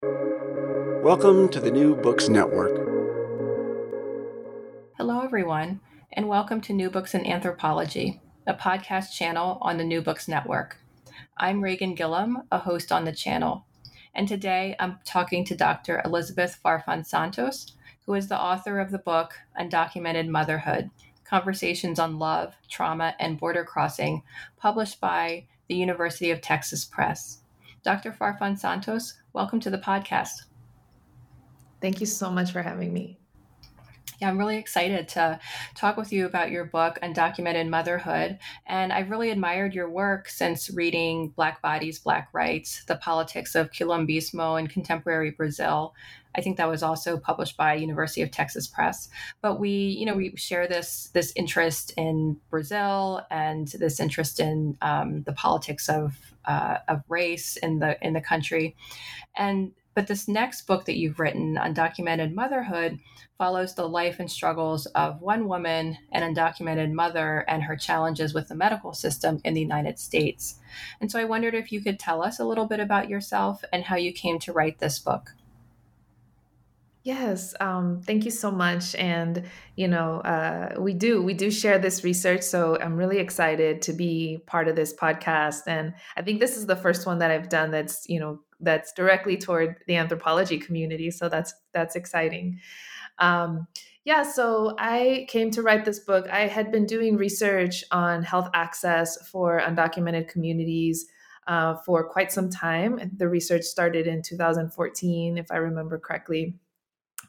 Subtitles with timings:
[0.00, 2.76] Welcome to the New Books Network.
[4.96, 5.80] Hello, everyone,
[6.12, 10.76] and welcome to New Books in Anthropology, a podcast channel on the New Books Network.
[11.36, 13.66] I'm Reagan Gillum, a host on the channel,
[14.14, 16.00] and today I'm talking to Dr.
[16.04, 17.74] Elizabeth Farfan Santos,
[18.06, 20.90] who is the author of the book Undocumented Motherhood
[21.24, 24.22] Conversations on Love, Trauma, and Border Crossing,
[24.58, 27.40] published by the University of Texas Press.
[27.82, 28.12] Dr.
[28.12, 30.46] Farfan Santos, welcome to the podcast.
[31.80, 33.20] Thank you so much for having me.
[34.20, 35.38] Yeah, I'm really excited to
[35.76, 38.40] talk with you about your book, Undocumented Motherhood.
[38.66, 43.70] And I've really admired your work since reading Black Bodies, Black Rights, The Politics of
[43.70, 45.94] Quilombismo in Contemporary Brazil.
[46.34, 49.08] I think that was also published by University of Texas Press.
[49.40, 54.76] But we, you know, we share this this interest in Brazil and this interest in
[54.82, 56.16] um, the politics of
[56.48, 58.74] uh, of race in the in the country,
[59.36, 63.00] and but this next book that you've written, Undocumented Motherhood,
[63.36, 68.46] follows the life and struggles of one woman, an undocumented mother, and her challenges with
[68.46, 70.60] the medical system in the United States.
[71.00, 73.82] And so I wondered if you could tell us a little bit about yourself and
[73.82, 75.34] how you came to write this book.
[77.08, 78.94] Yes, um, thank you so much.
[78.94, 79.44] And
[79.76, 83.94] you know, uh, we do we do share this research, so I'm really excited to
[83.94, 85.62] be part of this podcast.
[85.66, 88.92] And I think this is the first one that I've done that's you know that's
[88.92, 91.10] directly toward the anthropology community.
[91.10, 92.60] So that's that's exciting.
[93.18, 93.68] Um,
[94.04, 96.28] yeah, so I came to write this book.
[96.28, 101.06] I had been doing research on health access for undocumented communities.
[101.46, 103.00] Uh, for quite some time.
[103.16, 106.58] The research started in 2014, if I remember correctly.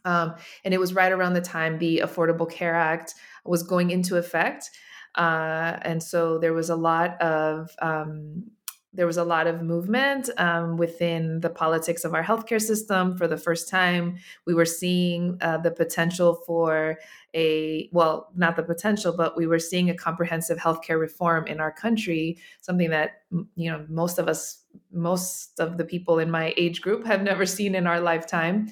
[0.05, 3.15] Um, and it was right around the time the Affordable Care Act
[3.45, 4.69] was going into effect.
[5.15, 8.43] Uh, and so there was a lot of um,
[8.91, 13.15] there was a lot of movement um, within the politics of our healthcare system.
[13.15, 14.17] For the first time,
[14.47, 16.97] we were seeing uh, the potential for
[17.35, 21.71] a well, not the potential, but we were seeing a comprehensive healthcare reform in our
[21.71, 22.39] country.
[22.61, 23.21] Something that
[23.55, 27.45] you know most of us, most of the people in my age group, have never
[27.45, 28.69] seen in our lifetime.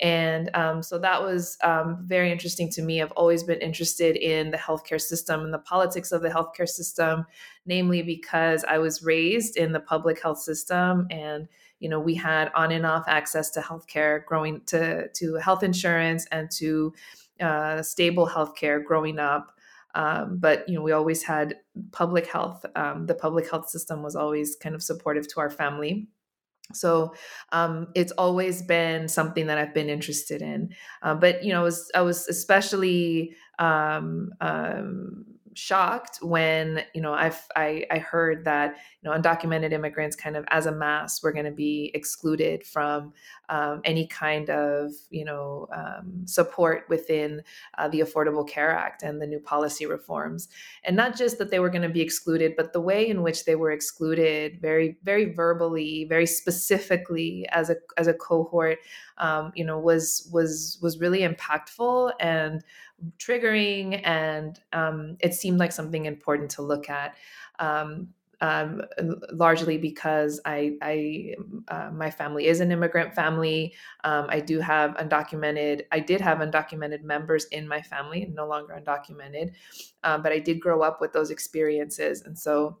[0.00, 3.00] And um, so that was um, very interesting to me.
[3.00, 7.26] I've always been interested in the healthcare system and the politics of the healthcare system,
[7.64, 11.48] namely because I was raised in the public health system and
[11.80, 16.26] you know we had on and off access to healthcare growing to to health insurance
[16.32, 16.94] and to
[17.40, 19.58] uh, stable healthcare growing up
[19.94, 21.56] um, but you know we always had
[21.92, 26.08] public health um, the public health system was always kind of supportive to our family
[26.72, 27.14] so
[27.52, 30.70] um, it's always been something that I've been interested in.
[31.02, 37.12] Uh, but you know, I was, I was especially um, um, shocked when you know
[37.12, 41.32] I've, I I heard that you know undocumented immigrants kind of as a mass were
[41.32, 43.12] going to be excluded from
[43.48, 47.42] um, any kind of you know um, support within
[47.78, 50.48] uh, the Affordable Care Act and the new policy reforms,
[50.84, 53.44] and not just that they were going to be excluded, but the way in which
[53.44, 58.78] they were excluded, very very verbally, very specifically as a as a cohort,
[59.18, 62.62] um, you know, was was was really impactful and
[63.18, 67.16] triggering, and um, it seemed like something important to look at.
[67.58, 68.08] Um,
[68.40, 68.82] um,
[69.32, 71.34] largely because I, I
[71.68, 73.72] uh, my family is an immigrant family.
[74.02, 75.82] Um, I do have undocumented.
[75.92, 79.52] I did have undocumented members in my family, no longer undocumented,
[80.02, 82.78] um, but I did grow up with those experiences, and so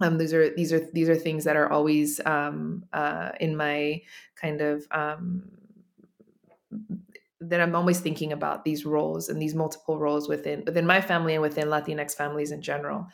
[0.00, 4.00] um, these are these are these are things that are always um, uh, in my
[4.36, 5.50] kind of um,
[7.48, 11.34] that I'm always thinking about these roles and these multiple roles within within my family
[11.34, 13.06] and within Latinx families in general.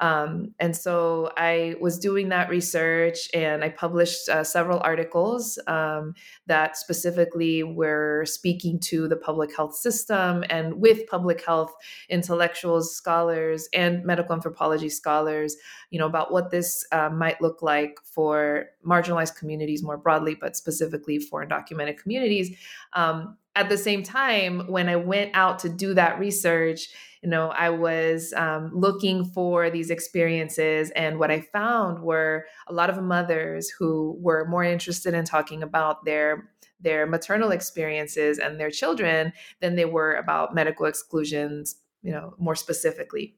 [0.00, 6.14] Um, and so I was doing that research and I published uh, several articles um,
[6.46, 11.72] that specifically were speaking to the public health system and with public health
[12.08, 15.56] intellectuals, scholars, and medical anthropology scholars,
[15.90, 20.56] you know, about what this uh, might look like for marginalized communities more broadly, but
[20.56, 22.56] specifically for undocumented communities.
[22.94, 26.88] Um, at the same time, when I went out to do that research,
[27.24, 32.74] you know, I was um, looking for these experiences, and what I found were a
[32.74, 36.50] lot of mothers who were more interested in talking about their
[36.80, 42.54] their maternal experiences and their children than they were about medical exclusions, you know, more
[42.54, 43.34] specifically.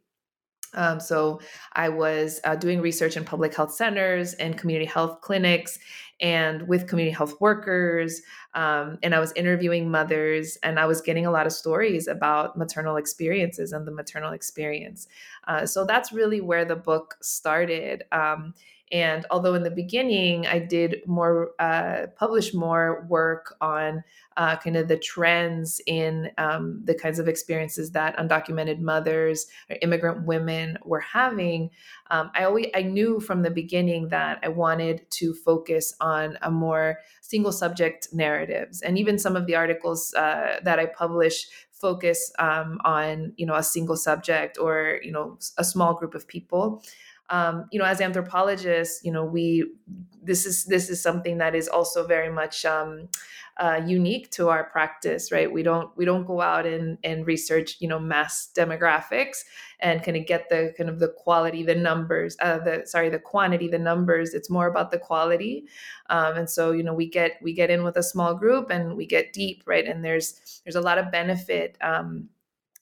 [0.74, 1.40] Um, so
[1.72, 5.78] I was uh, doing research in public health centers and community health clinics
[6.20, 8.22] and with community health workers.
[8.54, 12.56] Um, and I was interviewing mothers and I was getting a lot of stories about
[12.56, 15.08] maternal experiences and the maternal experience.
[15.46, 18.04] Uh, so that's really where the book started.
[18.12, 18.54] Um,
[18.92, 24.04] and although in the beginning I did more, uh, publish more work on
[24.36, 29.76] uh, kind of the trends in um, the kinds of experiences that undocumented mothers or
[29.82, 31.70] immigrant women were having,
[32.10, 36.50] um, I always I knew from the beginning that I wanted to focus on a
[36.50, 42.32] more single subject narratives, and even some of the articles uh, that I publish focus
[42.38, 46.82] um, on you know a single subject or you know a small group of people
[47.30, 49.64] um, you know as anthropologists you know we
[50.22, 53.08] this is this is something that is also very much um,
[53.58, 55.50] uh, unique to our practice right?
[55.50, 59.44] We don't we don't go out and and research you know mass demographics
[59.80, 63.18] and kind of get the kind of the quality the numbers uh, the sorry the
[63.18, 64.34] quantity the numbers.
[64.34, 65.64] It's more about the quality.
[66.10, 68.96] Um, and so you know we get we get in with a small group and
[68.96, 69.86] we get deep right?
[69.86, 72.28] And there's there's a lot of benefit um,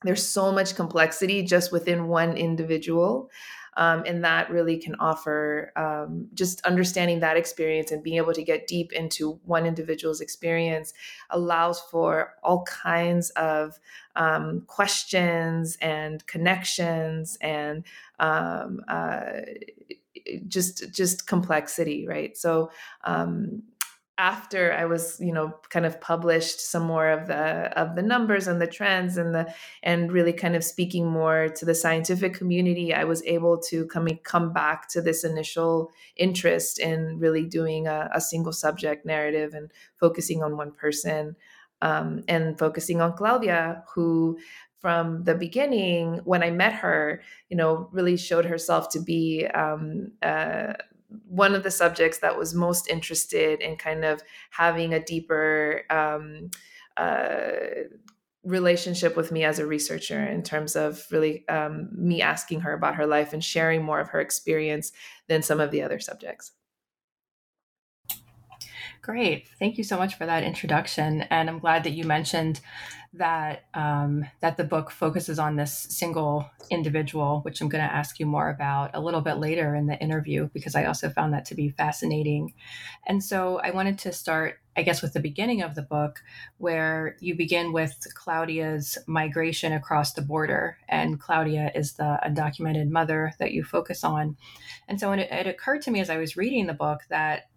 [0.03, 3.31] there's so much complexity just within one individual
[3.77, 8.43] um, and that really can offer um, just understanding that experience and being able to
[8.43, 10.93] get deep into one individual's experience
[11.31, 13.79] allows for all kinds of
[14.17, 17.85] um, questions and connections and
[18.21, 19.41] um, uh,
[20.49, 22.37] just just complexity right?
[22.37, 22.71] So
[23.05, 23.63] um,
[24.17, 28.47] after I was, you know, kind of published some more of the of the numbers
[28.47, 29.53] and the trends and the
[29.83, 34.09] and really kind of speaking more to the scientific community, I was able to come
[34.23, 39.73] come back to this initial interest in really doing a, a single subject narrative and
[39.99, 41.35] focusing on one person
[41.83, 44.39] um, and focusing on Claudia, who
[44.79, 50.13] from the beginning when I met her, you know, really showed herself to be um,
[50.23, 50.75] uh,
[51.27, 56.51] one of the subjects that was most interested in kind of having a deeper um,
[56.97, 57.51] uh,
[58.45, 62.95] relationship with me as a researcher in terms of really um, me asking her about
[62.97, 64.93] her life and sharing more of her experience
[65.29, 66.53] than some of the other subjects.
[69.01, 69.49] Great.
[69.59, 71.23] Thank you so much for that introduction.
[71.23, 72.61] And I'm glad that you mentioned
[73.17, 78.19] that um, that the book focuses on this single individual, which I'm going to ask
[78.19, 81.45] you more about a little bit later in the interview, because I also found that
[81.47, 82.55] to be fascinating.
[83.07, 86.23] And so I wanted to start, I guess, with the beginning of the book,
[86.59, 90.79] where you begin with Claudia's migration across the border.
[90.89, 94.37] And Claudia is the undocumented mother that you focus on.
[94.89, 97.49] And so it, it occurred to me as I was reading the book that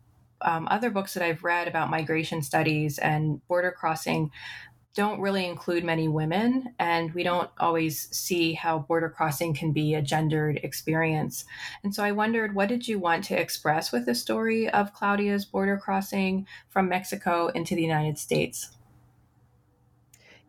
[0.42, 4.30] um, other books that I've read about migration studies and border crossing
[4.98, 9.94] don't really include many women, and we don't always see how border crossing can be
[9.94, 11.46] a gendered experience.
[11.84, 15.46] And so I wondered, what did you want to express with the story of Claudia's
[15.46, 18.72] border crossing from Mexico into the United States?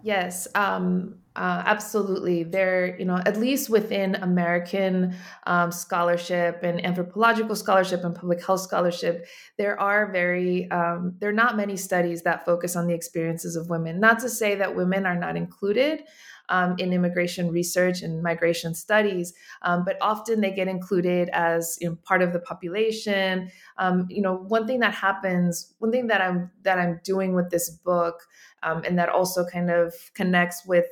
[0.08, 2.42] Yes, um, uh, absolutely.
[2.42, 5.14] There, you know, at least within American
[5.46, 9.26] um, scholarship and anthropological scholarship and public health scholarship,
[9.58, 13.68] there are very, um, there are not many studies that focus on the experiences of
[13.68, 14.00] women.
[14.00, 16.04] Not to say that women are not included,
[16.48, 21.88] um, in immigration research and migration studies, um, but often they get included as you
[21.88, 23.50] know, part of the population.
[23.76, 27.50] Um, you know, one thing that happens, one thing that I'm that I'm doing with
[27.50, 28.22] this book,
[28.62, 30.86] um, and that also kind of connects with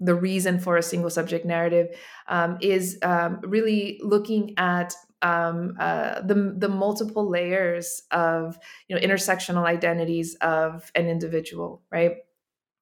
[0.00, 1.88] the reason for a single subject narrative
[2.28, 2.98] um, is
[3.42, 10.90] really looking at um, uh, the the multiple layers of you know intersectional identities of
[10.94, 12.18] an individual, right?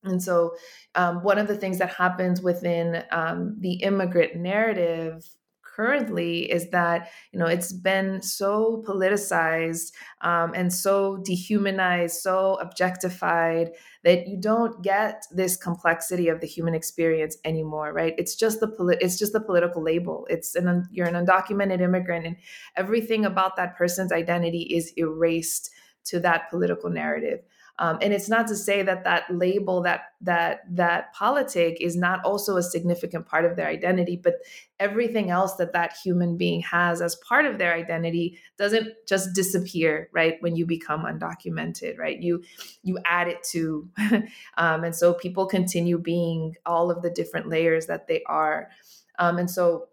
[0.07, 0.55] And so,
[0.95, 5.29] um, one of the things that happens within um, the immigrant narrative
[5.77, 13.71] currently is that you know it's been so politicized um, and so dehumanized, so objectified
[14.03, 18.15] that you don't get this complexity of the human experience anymore, right?
[18.17, 20.27] It's just the poli- it's just the political label.
[20.31, 22.37] It's an you're an undocumented immigrant, and
[22.77, 25.71] everything about that person's identity is erased
[26.05, 27.41] to that political narrative.
[27.79, 32.25] Um, and it's not to say that that label, that that that politic, is not
[32.25, 34.37] also a significant part of their identity, but
[34.81, 40.09] everything else that that human being has as part of their identity doesn't just disappear,
[40.13, 40.37] right?
[40.41, 42.19] When you become undocumented, right?
[42.21, 42.43] You
[42.83, 43.89] you add it to,
[44.57, 48.71] um, and so people continue being all of the different layers that they are,
[49.19, 49.89] um, and so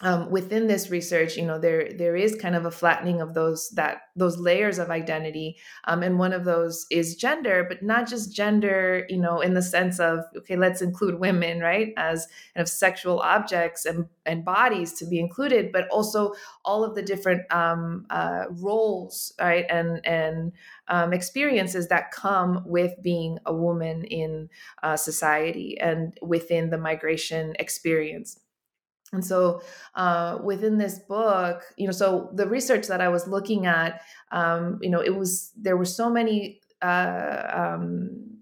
[0.00, 3.70] um, within this research, you know, there there is kind of a flattening of those
[3.70, 8.34] that those layers of identity, um, and one of those is gender, but not just
[8.34, 12.68] gender, you know, in the sense of okay, let's include women, right, as kind of
[12.68, 16.32] sexual objects and and bodies to be included, but also
[16.64, 20.52] all of the different um, uh, roles, right, and and
[20.88, 24.48] um, experiences that come with being a woman in
[24.82, 28.40] uh, society and within the migration experience.
[29.14, 29.62] And so
[29.94, 34.02] uh, within this book, you know, so the research that I was looking at,
[34.32, 36.60] um, you know, it was there were so many.
[36.82, 38.34] Uh, um,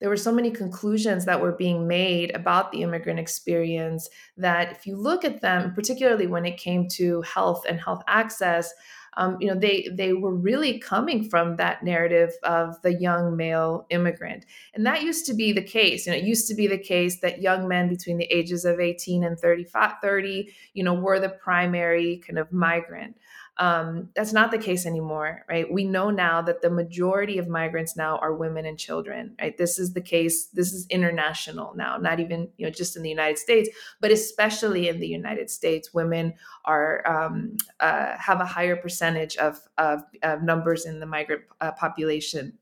[0.00, 4.86] there were so many conclusions that were being made about the immigrant experience that if
[4.86, 8.74] you look at them particularly when it came to health and health access
[9.16, 13.86] um, you know, they they were really coming from that narrative of the young male
[13.90, 14.44] immigrant,
[14.74, 16.06] and that used to be the case.
[16.06, 18.78] You know, it used to be the case that young men between the ages of
[18.78, 23.16] 18 and 35, 30, you know, were the primary kind of migrant.
[23.58, 25.70] Um, that's not the case anymore, right?
[25.72, 29.56] We know now that the majority of migrants now are women and children, right?
[29.56, 30.46] This is the case.
[30.48, 33.70] This is international now, not even you know just in the United States,
[34.00, 36.34] but especially in the United States, women
[36.66, 41.72] are um, uh, have a higher percentage of, of, of numbers in the migrant uh,
[41.72, 42.58] population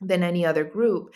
[0.00, 1.14] than any other group.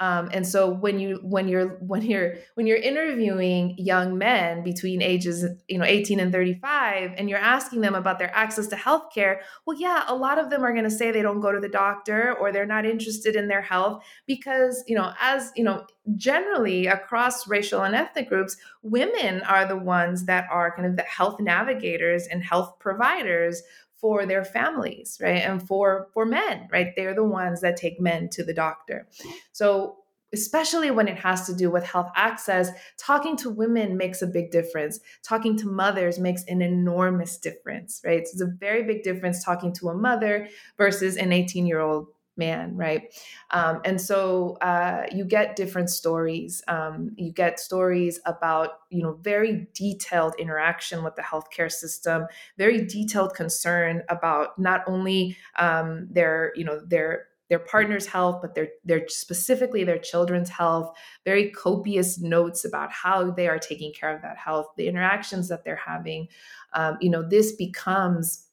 [0.00, 5.02] Um, and so when you when you're when you're when you're interviewing young men between
[5.02, 9.38] ages you know 18 and 35 and you're asking them about their access to healthcare
[9.66, 11.68] well yeah a lot of them are going to say they don't go to the
[11.68, 15.84] doctor or they're not interested in their health because you know as you know
[16.16, 21.02] generally across racial and ethnic groups women are the ones that are kind of the
[21.02, 23.62] health navigators and health providers
[24.00, 26.92] for their families right and for for men right?
[26.96, 29.08] They're the ones that take men to the doctor.
[29.52, 29.98] So
[30.32, 34.50] especially when it has to do with health access talking to women makes a big
[34.50, 35.00] difference.
[35.22, 38.26] Talking to mothers makes an enormous difference right?
[38.26, 42.08] So it's a very big difference talking to a mother versus an 18 year old
[42.38, 43.14] man, right?
[43.50, 46.62] Um, and so uh, you get different stories.
[46.68, 52.26] Um, you get stories about, you know, very detailed interaction with the healthcare system,
[52.56, 58.54] very detailed concern about not only um, their, you know, their their partner's health, but
[58.54, 60.94] their their specifically their children's health.
[61.24, 65.64] Very copious notes about how they are taking care of that health, the interactions that
[65.64, 66.28] they're having.
[66.74, 68.47] Um, you know, this becomes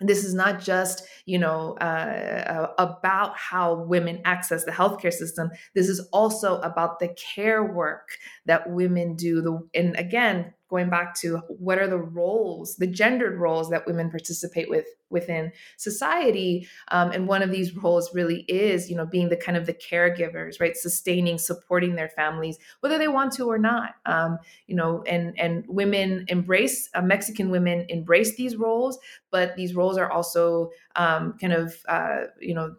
[0.00, 5.50] this is not just you know uh, uh, about how women access the healthcare system.
[5.74, 8.08] This is also about the care work
[8.46, 13.38] that women do the and again going back to what are the roles, the gendered
[13.38, 16.66] roles that women participate with within society.
[16.88, 19.72] Um, and one of these roles really is, you know, being the kind of the
[19.72, 23.90] caregivers, right, sustaining, supporting their families, whether they want to or not.
[24.04, 28.98] Um, you know, and and women embrace uh, Mexican women embrace these roles,
[29.30, 32.74] but these roles are also um, kind of uh, you know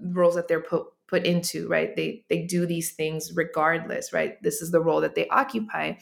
[0.00, 4.62] roles that they're put put into right they they do these things regardless right this
[4.62, 5.92] is the role that they occupy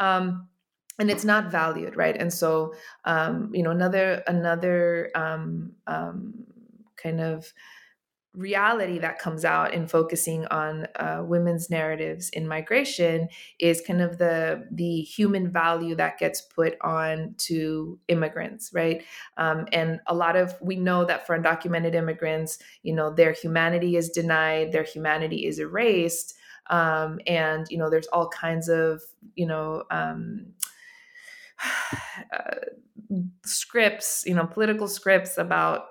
[0.00, 0.48] um,
[0.98, 2.16] and it's not valued right?
[2.16, 6.34] And so um, you know another another um, um,
[6.96, 7.52] kind of
[8.32, 13.28] reality that comes out in focusing on uh, women's narratives in migration
[13.58, 19.02] is kind of the the human value that gets put on to immigrants right?
[19.36, 23.96] Um, and a lot of we know that for undocumented immigrants you know their humanity
[23.96, 26.34] is denied their humanity is erased
[26.68, 29.02] um, and you know there's all kinds of
[29.34, 30.46] you know um,
[32.32, 32.54] uh,
[33.44, 35.88] scripts you know political scripts about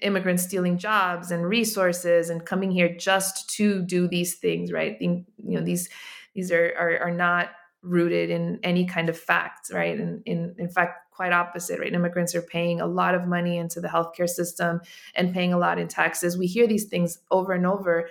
[0.00, 4.96] immigrants stealing jobs and resources and coming here just to do these things right?
[5.00, 5.88] You know these
[6.34, 7.50] these are are, are not
[7.82, 9.98] rooted in any kind of fact right?
[9.98, 11.92] And in in fact quite opposite right?
[11.92, 14.80] Immigrants are paying a lot of money into the healthcare system
[15.14, 16.38] and paying a lot in taxes.
[16.38, 18.08] We hear these things over and over.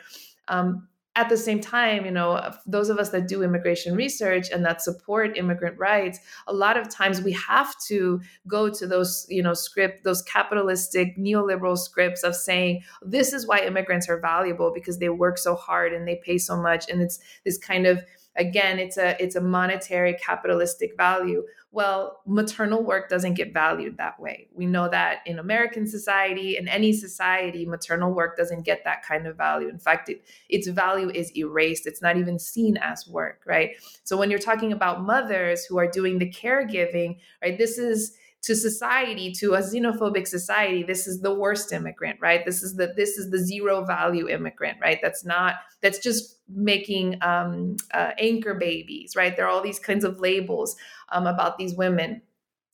[0.48, 0.89] Um,
[1.20, 2.30] at the same time, you know,
[2.66, 6.88] those of us that do immigration research and that support immigrant rights, a lot of
[6.88, 12.38] times we have to go to those, you know, script, those capitalistic neoliberal scripts of
[12.38, 16.38] saying this is why immigrants are valuable because they work so hard and they pay
[16.38, 18.02] so much, and it's this kind of
[18.40, 21.44] again it's a it's a monetary capitalistic value.
[21.72, 24.48] Well maternal work doesn't get valued that way.
[24.56, 29.28] We know that in american society in any society maternal work doesn't get that kind
[29.28, 29.68] of value.
[29.68, 31.86] In fact it, its value is erased.
[31.86, 33.72] It's not even seen as work right?
[34.04, 38.56] So when you're talking about mothers who are doing the caregiving right this is to
[38.56, 42.46] society to a xenophobic society this is the worst immigrant right?
[42.46, 45.00] This is the this is the zero value immigrant right?
[45.02, 49.36] That's not that's just making um, uh, anchor babies right?
[49.36, 50.76] There are all these kinds of labels
[51.10, 52.22] um, about these women.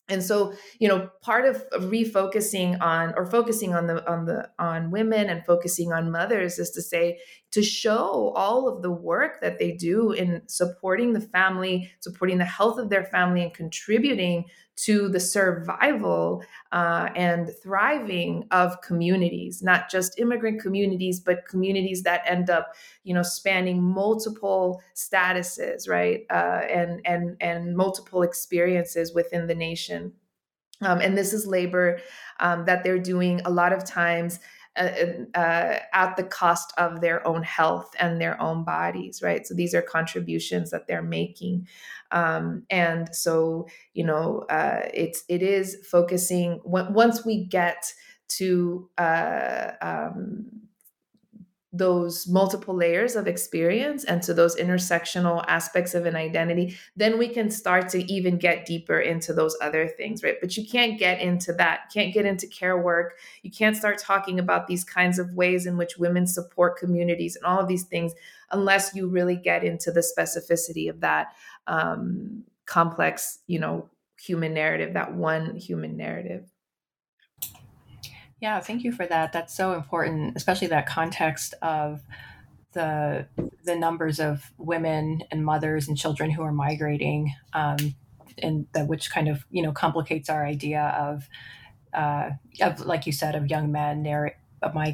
[0.08, 4.92] And so you know part of refocusing on or focusing on the on the on
[4.92, 7.20] women and focusing on mothers is to say
[7.52, 12.46] to show all of the work that they do in supporting the family supporting the
[12.46, 19.90] health of their family and contributing to the survival uh, and thriving of communities not
[19.90, 26.26] just immigrant communities but communities that end up you know spanning multiple statuses right?
[26.30, 30.14] Uh, and and and multiple experiences within the nation.
[30.82, 32.00] Um, and this is labor
[32.40, 34.40] um, that they're doing a lot of times
[34.78, 39.46] uh, uh, at the cost of their own health and their own bodies, right?
[39.48, 41.68] So these are contributions that they're making,
[42.12, 47.94] um, and so you know uh, it's it is focusing once we get
[48.28, 50.46] to uh, um,
[51.78, 57.28] those multiple layers of experience and to those intersectional aspects of an identity, then we
[57.28, 60.38] can start to even get deeper into those other things, right?
[60.40, 63.18] But you can't get into that, can't get into care work.
[63.44, 67.46] You can't start talking about these kinds of ways in which women support communities and
[67.46, 68.14] all of these things
[68.52, 71.34] unless you really get into the specificity of that
[71.68, 73.90] um, complex, you know,
[74.20, 76.50] human narrative, that one human narrative.
[78.46, 79.34] Yeah, thank you for that.
[79.34, 82.04] That's so important, especially that context of
[82.74, 83.26] the
[83.64, 87.96] the numbers of women and mothers and children who are migrating, um,
[88.38, 91.28] and which kind of you know complicates our idea of
[91.96, 92.30] uh,
[92.62, 94.38] of like you said of young men narr-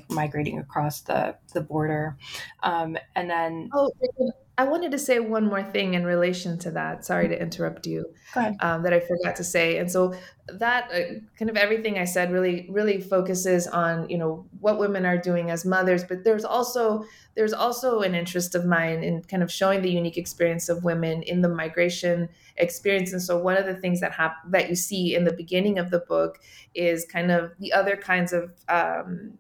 [0.09, 2.15] migrating across the the border,
[2.63, 3.91] um, and then oh,
[4.57, 7.05] I wanted to say one more thing in relation to that.
[7.05, 8.13] Sorry to interrupt you.
[8.59, 9.77] Um, that I forgot to say.
[9.77, 10.13] And so
[10.47, 15.05] that uh, kind of everything I said really, really focuses on you know what women
[15.05, 16.03] are doing as mothers.
[16.03, 17.05] But there's also
[17.35, 21.23] there's also an interest of mine in kind of showing the unique experience of women
[21.23, 23.13] in the migration experience.
[23.13, 25.89] And so one of the things that hap- that you see in the beginning of
[25.91, 26.39] the book
[26.75, 29.37] is kind of the other kinds of um,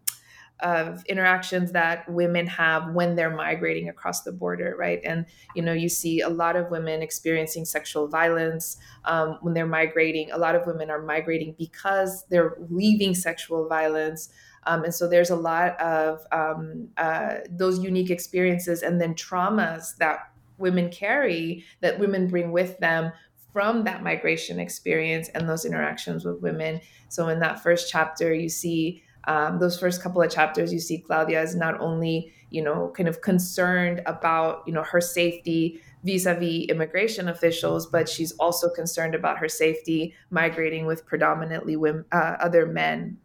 [0.61, 5.01] of interactions that women have when they're migrating across the border, right?
[5.03, 5.25] And
[5.55, 10.31] you know, you see a lot of women experiencing sexual violence um, when they're migrating.
[10.31, 14.29] A lot of women are migrating because they're leaving sexual violence.
[14.63, 19.97] Um, and so there's a lot of um, uh, those unique experiences and then traumas
[19.97, 23.11] that women carry that women bring with them
[23.51, 26.79] from that migration experience and those interactions with women.
[27.09, 30.99] So in that first chapter, you see um, those first couple of chapters, you see
[30.99, 36.65] Claudia is not only, you know, kind of concerned about, you know, her safety vis-a-vis
[36.69, 42.65] immigration officials, but she's also concerned about her safety migrating with predominantly women, uh, other
[42.65, 43.17] men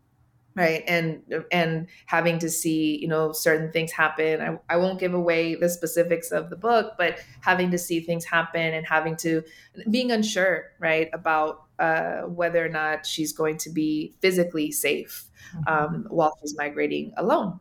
[0.57, 0.83] right?
[0.89, 4.41] And and having to see you know certain things happen.
[4.41, 8.25] I, I won't give away the specifics of the book but having to see things
[8.25, 9.43] happen and having to
[9.91, 15.95] being unsure right about uh, whether or not she's going to be physically safe mm-hmm.
[15.95, 17.59] um, while she's migrating alone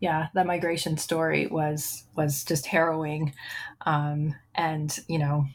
[0.00, 3.32] yeah that migration story was was just harrowing
[3.84, 5.46] um, and you know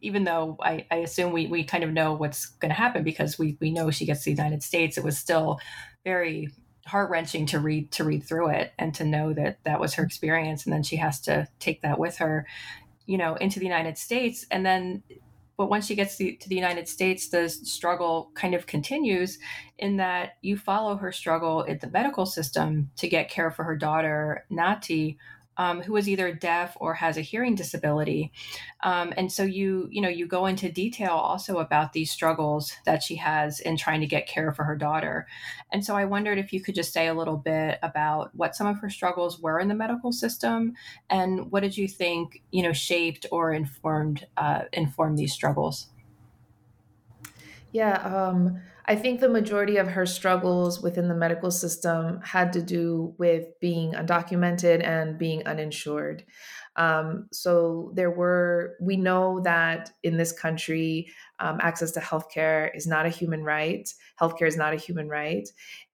[0.00, 3.38] even though I, I assume we, we kind of know what's going to happen because
[3.38, 5.58] we, we know she gets to the United States, it was still
[6.04, 6.50] very
[6.86, 10.04] heart wrenching to read to read through it and to know that that was her
[10.04, 12.46] experience, and then she has to take that with her,
[13.06, 15.02] you know, into the United States, and then.
[15.58, 19.38] But once she gets to, to the United States, the struggle kind of continues
[19.76, 23.76] in that you follow her struggle in the medical system to get care for her
[23.76, 25.18] daughter, Nati,
[25.58, 28.32] um, who is either deaf or has a hearing disability.
[28.82, 33.02] Um, and so you, you know, you go into detail also about these struggles that
[33.02, 35.26] she has in trying to get care for her daughter.
[35.72, 38.66] And so I wondered if you could just say a little bit about what some
[38.68, 40.74] of her struggles were in the medical system
[41.10, 45.88] and what did you think, you know, shaped or informed uh, informed these struggles.
[47.70, 52.62] Yeah, um, I think the majority of her struggles within the medical system had to
[52.62, 56.24] do with being undocumented and being uninsured.
[56.76, 61.08] Um, so there were, we know that in this country,
[61.40, 63.92] um, access to healthcare is not a human right.
[64.18, 65.46] Healthcare is not a human right.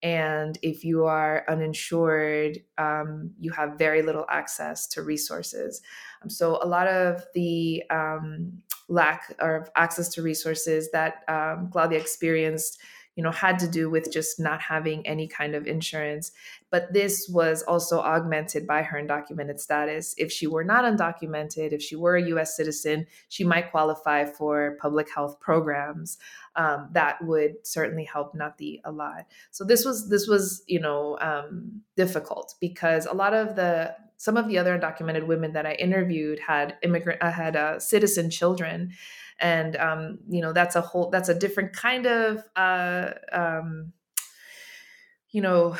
[0.02, 5.80] And if you are uninsured, um, you have very little access to resources.
[6.22, 11.98] Um, so a lot of the um, lack of access to resources that um, Claudia
[11.98, 12.78] experienced
[13.16, 16.32] you know had to do with just not having any kind of insurance.
[16.70, 20.14] But this was also augmented by her undocumented status.
[20.18, 24.76] If she were not undocumented if she were a us citizen she might qualify for
[24.80, 26.18] public health programs
[26.56, 29.26] um, that would certainly help Nati a lot.
[29.50, 34.36] So this was this was you know um, difficult because a lot of the some
[34.36, 38.92] of the other undocumented women that I interviewed had immigrant, uh, had uh, citizen children,
[39.40, 43.92] and um, you know that's a whole that's a different kind of uh, um,
[45.30, 45.76] you know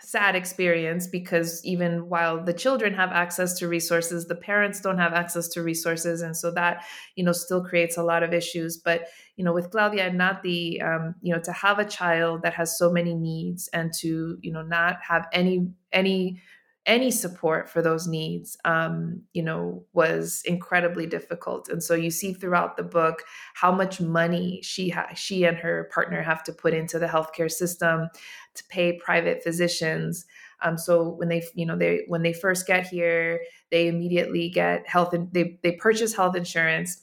[0.00, 5.12] sad experience because even while the children have access to resources the parents don't have
[5.12, 6.22] access to resources.
[6.22, 6.84] And so that
[7.16, 8.76] you know still creates a lot of issues.
[8.76, 12.54] But you know with claudia and Nati um, you know to have a child that
[12.54, 16.40] has so many needs and to you know not have any any
[16.86, 21.68] any support for those needs, um, you know, was incredibly difficult.
[21.68, 23.22] And so you see throughout the book
[23.54, 27.50] how much money she ha- she and her partner have to put into the healthcare
[27.50, 28.08] system
[28.54, 30.26] to pay private physicians.
[30.62, 34.86] Um, so when they, you know, they when they first get here, they immediately get
[34.86, 37.02] health and they they purchase health insurance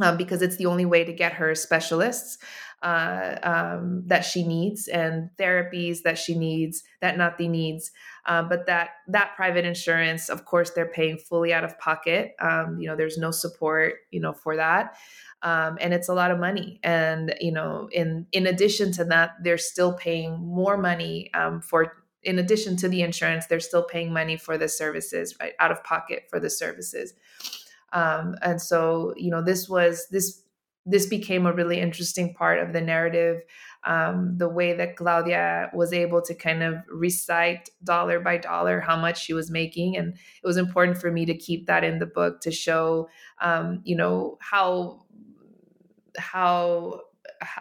[0.00, 2.38] um, because it's the only way to get her specialists
[2.84, 7.90] uh, um, that she needs and therapies that she needs that Nati needs.
[8.26, 12.34] Uh, but that that private insurance, of course, they're paying fully out of pocket.
[12.40, 14.96] Um, you know, there's no support, you know, for that.
[15.42, 16.80] Um, and it's a lot of money.
[16.82, 22.04] And you know, in in addition to that, they're still paying more money um, for.
[22.22, 25.84] In addition to the insurance, they're still paying money for the services, right, out of
[25.84, 27.12] pocket for the services.
[27.94, 30.42] Um, and so, you know, this was this
[30.86, 33.40] this became a really interesting part of the narrative.
[33.84, 38.96] Um, the way that Claudia was able to kind of recite dollar by dollar how
[38.96, 42.06] much she was making, and it was important for me to keep that in the
[42.06, 43.08] book to show,
[43.40, 45.04] um, you know, how
[46.16, 47.00] how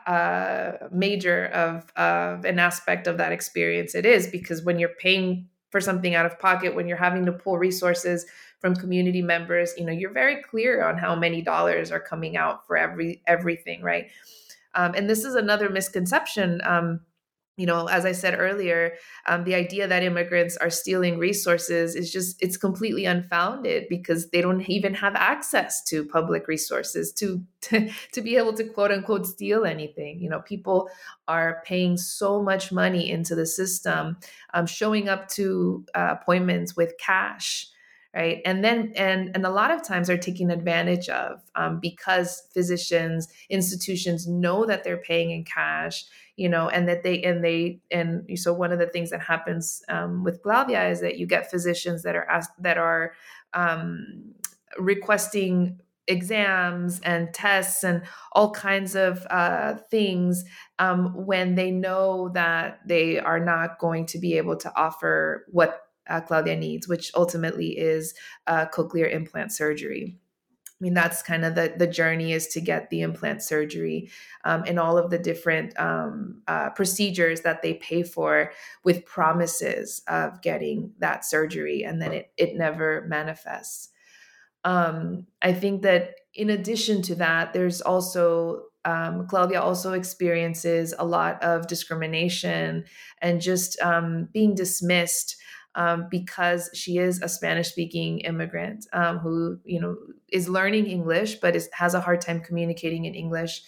[0.08, 5.48] uh, major of, of an aspect of that experience it is because when you're paying
[5.72, 8.26] for something out of pocket when you're having to pull resources
[8.64, 12.66] from community members you know you're very clear on how many dollars are coming out
[12.66, 14.08] for every everything right?
[14.74, 17.02] Um, and this is another misconception um,
[17.58, 18.94] you know as i said earlier
[19.28, 24.42] um, the idea that immigrants are stealing resources is just it's completely unfounded because they
[24.42, 29.26] don't even have access to public resources to to, to be able to quote unquote
[29.26, 30.20] steal anything.
[30.20, 30.90] You know people
[31.28, 34.18] are paying so much money into the system
[34.54, 37.68] um, showing up to uh, appointments with cash
[38.16, 38.42] right?
[38.46, 43.28] And then and and a lot of times are taken advantage of um, because physicians
[43.50, 48.26] institutions know that they're paying in cash you know and that they and they and
[48.36, 52.04] so one of the things that happens um, with Claudia is that you get physicians
[52.04, 53.14] that are asked that are
[53.54, 54.34] um,
[54.78, 60.44] requesting exams and tests and all kinds of uh, things
[60.80, 65.80] um, when they know that they are not going to be able to offer what
[66.08, 68.14] uh, Claudia needs, which ultimately is
[68.48, 70.18] uh, cochlear implant surgery.
[70.68, 74.10] I mean, that's kind of the, the journey is to get the implant surgery
[74.44, 78.52] um, and all of the different um, uh, procedures that they pay for
[78.84, 83.90] with promises of getting that surgery, and then it, it never manifests.
[84.66, 91.06] Um, I think that in addition to that, there's also um, Claudia also experiences a
[91.06, 92.84] lot of discrimination
[93.22, 95.38] and just um, being dismissed
[95.76, 99.96] um, because she is a Spanish speaking immigrant um, who, you know,
[100.32, 103.62] is learning English, but is, has a hard time communicating in English.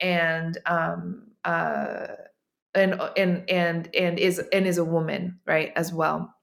[0.00, 2.06] And, um, uh,
[2.74, 6.34] and, and, and, and is, and is a woman, right, as well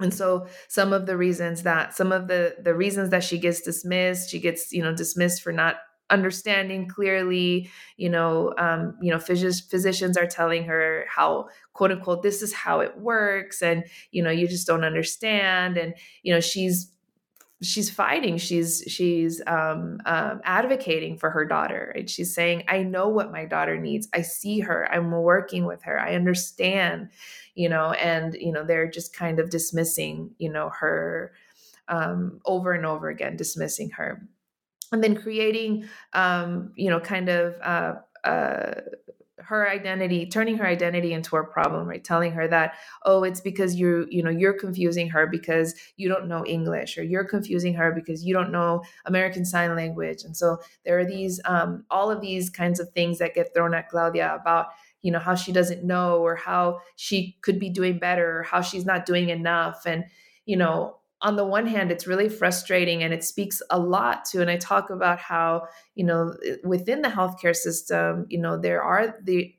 [0.00, 3.60] and so some of the reasons that some of the the reasons that she gets
[3.60, 5.76] dismissed she gets you know dismissed for not
[6.10, 12.22] understanding clearly you know um, you know phys- physicians are telling her how quote unquote
[12.22, 16.40] this is how it works and you know you just don't understand and you know
[16.40, 16.90] she's
[17.62, 23.08] she's fighting she's she's um, um, advocating for her daughter and she's saying i know
[23.08, 24.08] what my daughter needs.
[24.12, 24.90] I see her.
[24.92, 25.98] I'm working with her.
[25.98, 27.08] I understand
[27.54, 31.32] you know and you know they're just kind of dismissing you know her
[31.88, 34.26] um, over and over again dismissing her
[34.94, 37.94] and then creating um, you know kind of uh,
[38.26, 38.80] uh,
[39.38, 42.02] her identity turning her identity into a problem right?
[42.02, 46.28] Telling her that oh it's because you you know you're confusing her because you don't
[46.28, 50.22] know english or you're confusing her because you don't know american sign language.
[50.24, 53.74] And so there are these um, all of these kinds of things that get thrown
[53.74, 54.68] at claudia about
[55.02, 58.62] you know how she doesn't know or how she could be doing better or how
[58.62, 59.82] she's not doing enough.
[59.84, 60.06] And
[60.46, 64.40] you know on the one hand it's really frustrating and it speaks a lot to
[64.40, 69.16] and i talk about how you know within the healthcare system you know there are
[69.24, 69.52] the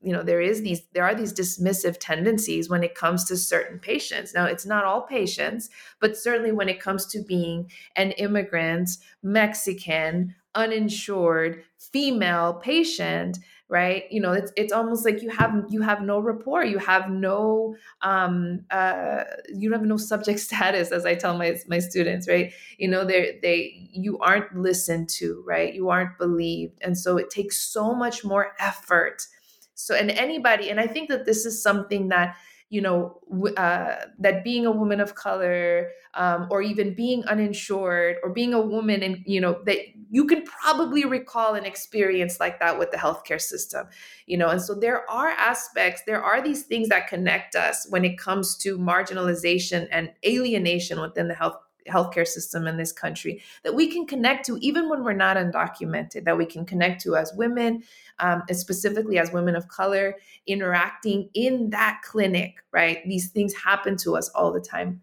[0.00, 3.78] you know there is these there are these dismissive tendencies when it comes to certain
[3.78, 4.32] patients.
[4.32, 5.68] Now it's not all patients
[6.00, 8.90] but certainly when it comes to being an immigrant
[9.22, 14.04] mexican uninsured female patient right?
[14.10, 17.76] You know it's it's almost like you have you have no rapport you have no
[18.02, 22.52] um uh you have no subject status as i tell my my students right?
[22.78, 25.72] You know they they you aren't listened to right?
[25.74, 26.78] You aren't believed.
[26.82, 29.26] And so it takes so much more effort.
[29.74, 32.36] So and anybody and i think that this is something that
[32.70, 33.18] you know
[33.56, 38.60] uh, that being a woman of color um, or even being uninsured or being a
[38.60, 39.78] woman and you know that
[40.10, 43.86] you can probably recall an experience like that with the healthcare system
[44.26, 48.04] you know and so there are aspects there are these things that connect us when
[48.04, 51.56] it comes to marginalization and alienation within the health
[51.88, 56.24] healthcare system in this country that we can connect to even when we're not undocumented
[56.24, 57.82] that we can connect to as women
[58.18, 60.14] um, specifically as women of color
[60.46, 62.98] interacting in that clinic right?
[63.06, 65.00] These things happen to us all the time.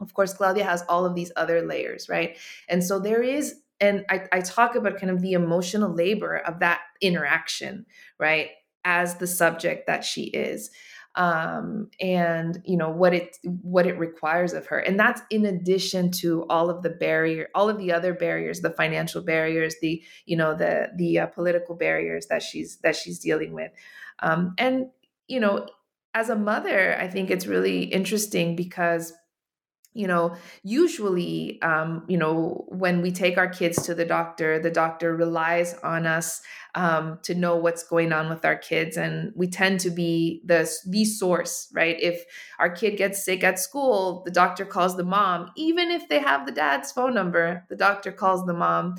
[0.00, 2.36] Of course claudia has all of these other layers right?
[2.68, 6.60] And so there is and I, I talk about kind of the emotional labor of
[6.60, 7.86] that interaction
[8.18, 8.50] right
[8.84, 10.70] as the subject that she is
[11.16, 14.78] um, and you know what it what it requires of her.
[14.78, 18.70] And that's in addition to all of the barrier all of the other barriers the
[18.70, 23.52] financial barriers the you know the the uh, political barriers that she's that she's dealing
[23.52, 23.72] with.
[24.20, 24.86] Um, and
[25.28, 25.66] you know
[26.14, 29.12] as a mother i think it's really interesting because
[29.96, 34.70] you know usually um, you know when we take our kids to the doctor the
[34.70, 36.42] doctor relies on us
[36.74, 40.70] um, to know what's going on with our kids and we tend to be the
[40.86, 42.24] the source right if
[42.58, 46.46] our kid gets sick at school the doctor calls the mom even if they have
[46.46, 48.94] the dad's phone number the doctor calls the mom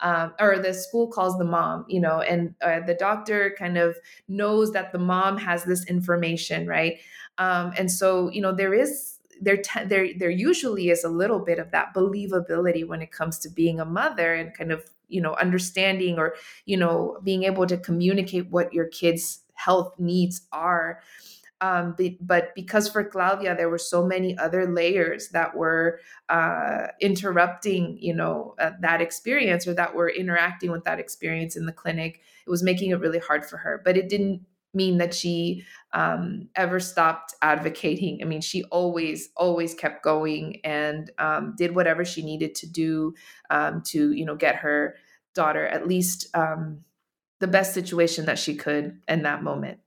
[0.00, 3.96] um, or the school calls the mom, you know, and uh, the doctor kind of
[4.28, 6.98] knows that the mom has this information, right?
[7.38, 11.58] Um, and so, you know, there is there there there usually is a little bit
[11.58, 15.34] of that believability when it comes to being a mother and kind of you know
[15.34, 16.34] understanding or
[16.66, 21.00] you know being able to communicate what your kids health needs are
[21.62, 26.00] um, but, but, because for Claudia there were so many other layers that were
[26.30, 31.66] uh, interrupting, you know, uh, that experience or that were interacting with that experience in
[31.66, 33.82] the clinic, it was making it really hard for her.
[33.84, 34.40] But it didn't
[34.72, 38.20] mean that she um, ever stopped advocating.
[38.22, 43.14] I mean, she always, always kept going and um, did whatever she needed to do
[43.50, 44.94] um, to, you know, get her
[45.34, 46.84] daughter at least um,
[47.40, 49.80] the best situation that she could in that moment.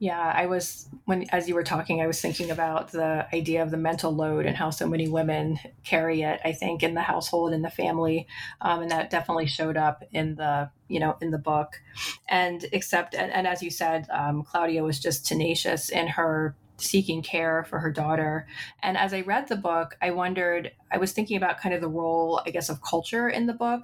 [0.00, 3.70] Yeah, I was when as you were talking, I was thinking about the idea of
[3.70, 6.40] the mental load and how so many women carry it.
[6.42, 8.26] I think in the household, in the family,
[8.62, 11.82] um, and that definitely showed up in the you know in the book.
[12.30, 17.20] And except and, and as you said, um, Claudia was just tenacious in her seeking
[17.20, 18.46] care for her daughter.
[18.82, 20.72] And as I read the book, I wondered.
[20.90, 23.82] I was thinking about kind of the role, I guess, of culture in the book,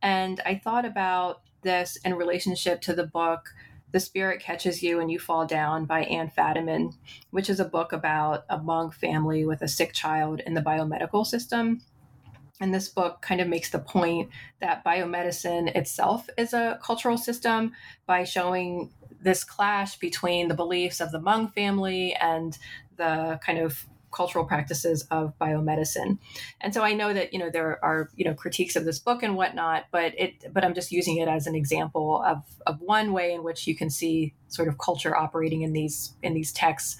[0.00, 3.50] and I thought about this in relationship to the book
[3.92, 6.94] the Spirit Catches You and You Fall Down by Anne Fadiman,
[7.30, 11.26] which is a book about a Hmong family with a sick child in the biomedical
[11.26, 11.80] system.
[12.60, 17.72] And this book kind of makes the point that biomedicine itself is a cultural system
[18.06, 22.58] by showing this clash between the beliefs of the Hmong family and
[22.96, 26.18] the kind of cultural practices of biomedicine.
[26.60, 29.22] And so I know that you know there are you know critiques of this book
[29.22, 33.12] and whatnot, but it but I'm just using it as an example of of one
[33.12, 36.96] way in which you can see sort of culture operating in these in these texts.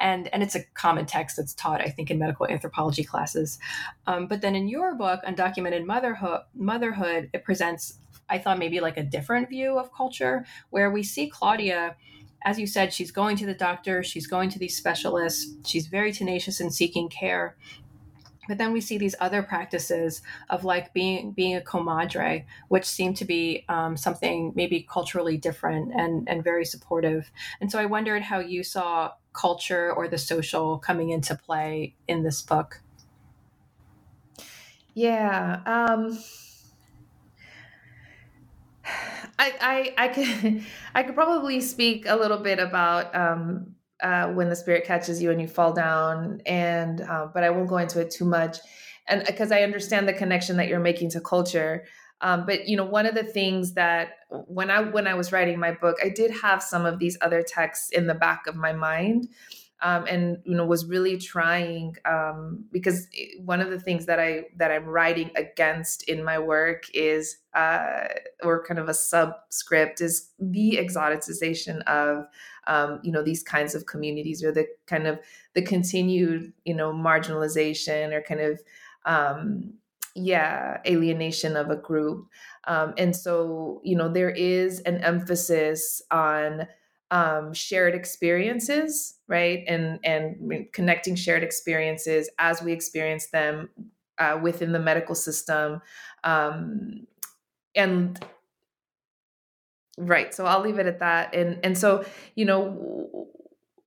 [0.00, 3.58] And, and it's a common text that's taught, I think, in medical anthropology classes.
[4.06, 7.98] Um, but then in your book, Undocumented Motherhood, Motherhood, it presents,
[8.30, 11.96] I thought, maybe like a different view of culture, where we see Claudia
[12.42, 16.12] as you said, she's going to the doctor, she's going to these specialists, she's very
[16.12, 17.56] tenacious in seeking care.
[18.48, 23.14] But then we see these other practices of like being being a comadre, which seem
[23.14, 27.30] to be um, something maybe culturally different and and very supportive.
[27.60, 32.24] And so I wondered how you saw culture or the social coming into play in
[32.24, 32.80] this book.
[34.94, 35.60] Yeah.
[35.66, 36.18] Um,
[39.40, 39.54] I,
[39.96, 44.56] I I could I could probably speak a little bit about um, uh, when the
[44.56, 48.10] spirit catches you and you fall down, and uh, but I won't go into it
[48.10, 48.58] too much,
[49.08, 51.84] and because I understand the connection that you're making to culture.
[52.22, 55.58] Um, but you know, one of the things that when I when I was writing
[55.58, 58.74] my book, I did have some of these other texts in the back of my
[58.74, 59.28] mind
[59.82, 63.06] um, and you know was really trying um, because
[63.38, 68.08] one of the things that I that I'm writing against in my work is uh,
[68.42, 72.26] or kind of a subscript is the exoticization of
[72.66, 75.18] um, you know these kinds of communities or the kind of
[75.54, 78.60] the continued you know marginalization or kind of
[79.06, 79.72] um,
[80.14, 82.26] yeah alienation of a group.
[82.66, 86.66] Um, and so you know there is an emphasis on
[87.10, 89.64] um, shared experiences, right?
[89.66, 93.70] And and connecting shared experiences as we experience them
[94.18, 95.80] uh, within the medical system,
[96.24, 97.06] um,
[97.74, 98.18] and
[99.98, 100.34] right.
[100.34, 101.34] So I'll leave it at that.
[101.34, 103.26] And and so you know.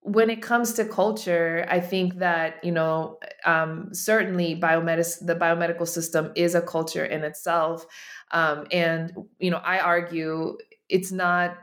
[0.05, 5.87] When it comes to culture, I think that you know um, certainly biomedicine, the biomedical
[5.87, 7.85] system is a culture in itself,
[8.31, 10.57] um, and you know I argue
[10.89, 11.55] it's not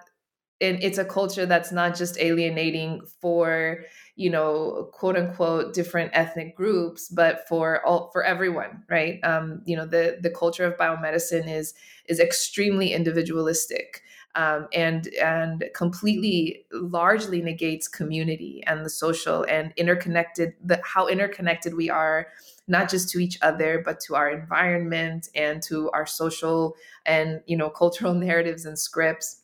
[0.60, 3.84] and it's a culture that's not just alienating for
[4.16, 9.18] you know quote unquote different ethnic groups but for all for everyone right?
[9.24, 11.74] Um, you know the the culture of biomedicine is
[12.06, 14.02] is extremely individualistic
[14.34, 21.74] um, and and completely largely negates community and the social and interconnected the how interconnected
[21.74, 22.28] we are
[22.68, 27.56] not just to each other but to our environment and to our social and you
[27.56, 29.39] know cultural narratives and scripts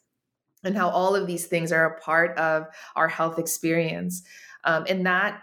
[0.67, 4.23] and how all of these things are a part of our health experience.
[4.65, 5.41] Um, and that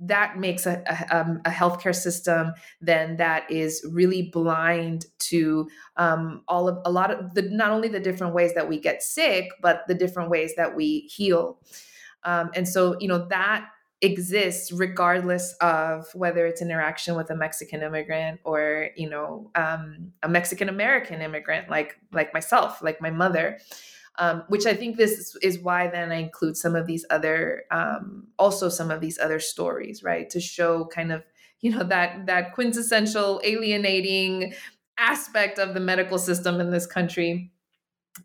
[0.00, 6.42] that makes a, a, um, a, healthcare system then that is really blind to um,
[6.48, 9.50] all of a lot of the not only the different ways that we get sick
[9.62, 11.60] but the different ways that we heal
[12.24, 13.68] um, and so you know that
[14.02, 20.28] exists regardless of whether it's interaction with a mexican immigrant or you know um, a
[20.28, 23.60] mexican american immigrant like like myself like my mother
[24.16, 28.28] um, which I think this is why then I include some of these other, um,
[28.38, 31.24] also some of these other stories, right, to show kind of
[31.60, 34.52] you know that that quintessential alienating
[34.98, 37.50] aspect of the medical system in this country.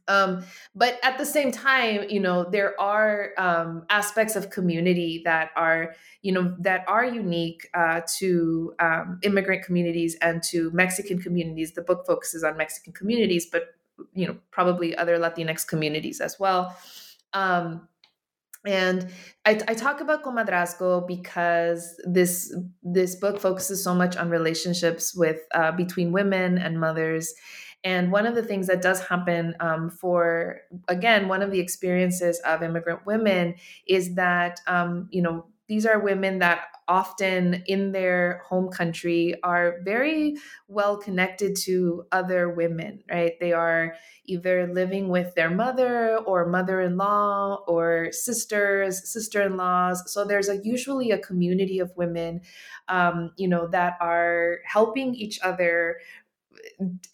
[0.07, 0.43] Um,
[0.75, 5.95] but at the same time, you know, there are um, aspects of community that are,
[6.21, 11.73] you know, that are unique uh, to um, immigrant communities and to Mexican communities.
[11.73, 13.73] The book focuses on Mexican communities, but
[14.13, 16.75] you know probably other latinx communities as well.
[17.33, 17.87] Um,
[18.65, 19.09] and
[19.45, 25.39] I, I, talk about comadrazgo because this this book focuses so much on relationships with
[25.53, 27.33] uh, between women and mothers.
[27.85, 30.59] And one of the things that does happen um, for
[30.89, 33.55] again one of the experiences of immigrant women
[33.87, 39.77] is that um, you know these are women that often in their home country are
[39.85, 40.35] very
[40.67, 43.33] well connected to other women, right?
[43.39, 49.55] They are either living with their mother or mother in law or sisters, sister in
[49.55, 50.11] laws.
[50.11, 52.41] So there's a, usually a community of women,
[52.87, 55.99] um, you know, that are helping each other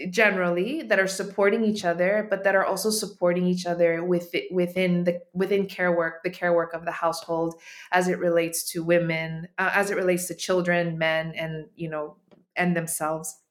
[0.10, 5.04] generally that are supporting each other but that are also supporting each other with within
[5.04, 7.56] the within care work the care work of the household
[7.92, 12.18] as it relates to women uh, as it relates to children men and you know
[12.56, 13.42] and themselves.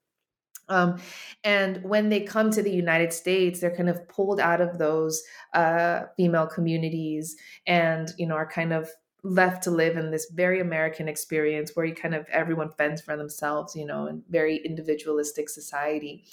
[0.68, 0.98] Um,
[1.42, 5.22] and when they come to the United States, they're kind of pulled out of those
[5.52, 8.88] uh, female communities and, you know, are kind of
[9.24, 13.16] left to live in this very American experience where you kind of everyone fends for
[13.16, 16.24] themselves, you know, in very individualistic society.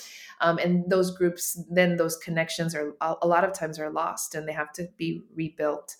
[0.41, 4.47] Um, and those groups, then those connections are a lot of times are lost and
[4.47, 5.95] they have to be rebuilt.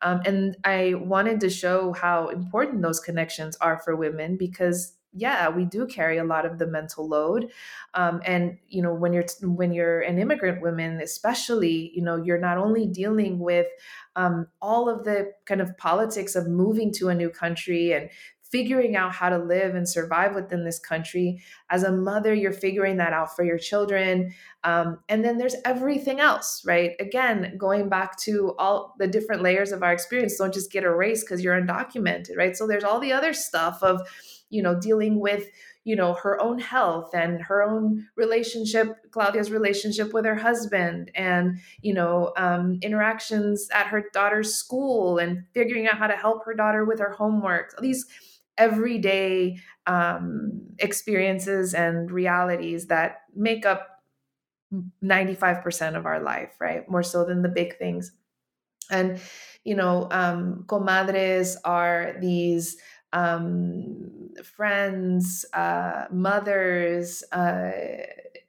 [0.00, 5.48] Um, and I wanted to show how important those connections are for women because yeah
[5.48, 7.50] we do carry a lot of the mental load
[7.94, 12.38] um, and you know when you're when you're an immigrant woman especially you know you're
[12.38, 13.66] not only dealing with
[14.16, 18.10] um, all of the kind of politics of moving to a new country and
[18.52, 21.42] figuring out how to live and survive within this country.
[21.70, 24.34] As a mother, you're figuring that out for your children.
[24.62, 26.92] Um, and then there's everything else, right?
[27.00, 31.24] Again, going back to all the different layers of our experience, don't just get erased
[31.24, 32.54] because you're undocumented, right?
[32.54, 34.06] So there's all the other stuff of,
[34.52, 35.46] you know, dealing with
[35.84, 41.58] you know her own health and her own relationship claudia's relationship with her husband and
[41.80, 46.54] you know um, interactions at her daughter's school and figuring out how to help her
[46.54, 48.06] daughter with her homework these
[48.58, 53.92] everyday um, experiences and realities that make up
[55.04, 56.88] 95% of our life, right?
[56.88, 58.12] More so than the big things.
[58.90, 59.20] And,
[59.64, 62.76] you know, um, comadres are these
[63.12, 67.72] um, friends, uh, mothers, uh,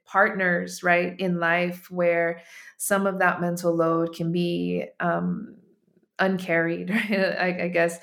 [0.04, 2.40] partners, right, in life where
[2.76, 5.56] some of that mental load can be um,
[6.18, 7.12] uncarried, right?
[7.38, 7.98] I, I guess,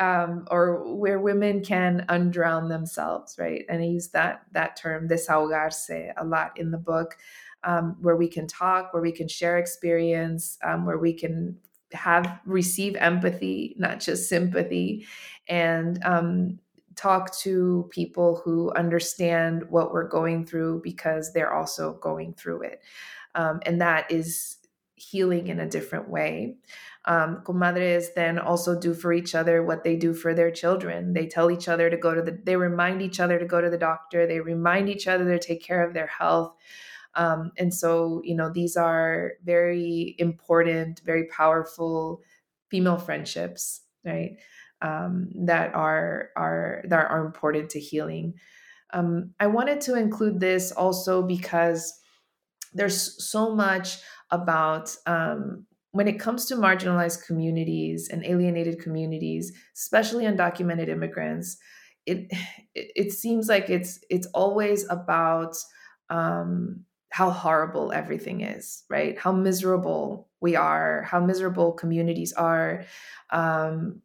[0.00, 3.64] um, or where women can undrown themselves, right?
[3.68, 7.16] And I use that that term, desahogarse, a lot in the book,
[7.62, 11.58] um, where we can talk, where we can share experience, um, where we can
[11.94, 15.06] have receive empathy, not just sympathy,
[15.48, 16.58] and um,
[16.96, 22.82] talk to people who understand what we're going through because they're also going through it.
[23.34, 24.58] Um, and that is
[24.94, 26.56] healing in a different way.
[27.06, 31.12] Um, comadres then also do for each other what they do for their children.
[31.12, 33.68] They tell each other to go to the, they remind each other to go to
[33.68, 34.26] the doctor.
[34.26, 36.54] They remind each other to take care of their health.
[37.16, 42.22] Um, and so, you know, these are very important, very powerful
[42.70, 44.36] female friendships, right?
[44.82, 48.34] Um, that are are that are important to healing.
[48.92, 51.92] Um, I wanted to include this also because
[52.72, 53.98] there's so much
[54.30, 61.56] about um, when it comes to marginalized communities and alienated communities, especially undocumented immigrants.
[62.06, 62.26] It
[62.74, 65.56] it, it seems like it's it's always about
[66.10, 66.84] um,
[67.14, 69.16] how horrible everything is, right?
[69.16, 72.86] How miserable we are, how miserable communities are.
[73.30, 74.02] Um,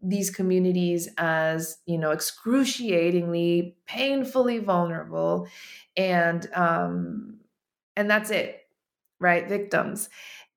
[0.00, 5.48] these communities as you know excruciatingly painfully vulnerable
[5.96, 7.40] and um
[7.96, 8.60] and that's it
[9.18, 10.08] right victims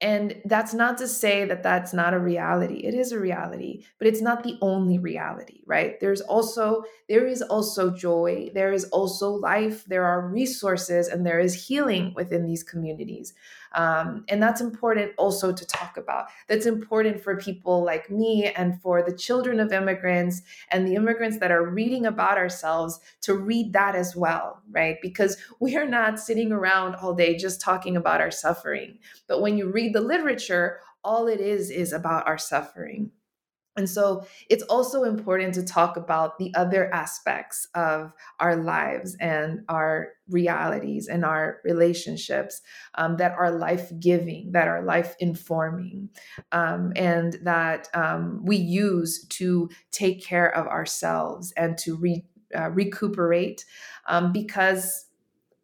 [0.04, 2.80] and that's not to say that that's not a reality.
[2.80, 5.98] It is a reality, but it's not the only reality, right?
[6.02, 11.40] There's also there is also joy, there is also life, there are resources and there
[11.40, 13.34] is healing within these communities.
[13.74, 16.28] Um, and that's important also to talk about.
[16.48, 21.40] That's important for people like me and for the children of immigrants and the immigrants
[21.40, 24.98] that are reading about ourselves to read that as well, right?
[25.02, 29.00] Because we are not sitting around all day just talking about our suffering.
[29.28, 33.12] But when you read the literature, all it is is about our suffering.
[33.76, 39.62] And so it's also important to talk about the other aspects of our lives and
[39.68, 42.62] our realities and our relationships
[42.96, 46.10] um, that are life giving, that are life informing,
[46.52, 52.24] um, and that um, we use to take care of ourselves and to re,
[52.56, 53.66] uh, recuperate
[54.08, 55.08] um, because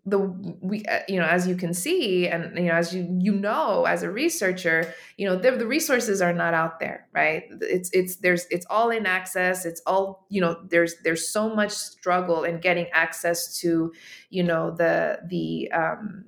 [0.06, 0.18] the
[0.62, 3.86] we uh, you know as you can see and you know as you you know
[3.86, 7.44] as a researcher you know the, the resources are not out there right?
[7.62, 11.72] It's it's there's it's all in access it's all you know there's there's so much
[11.72, 13.92] struggle in getting access to
[14.30, 16.26] you know the the um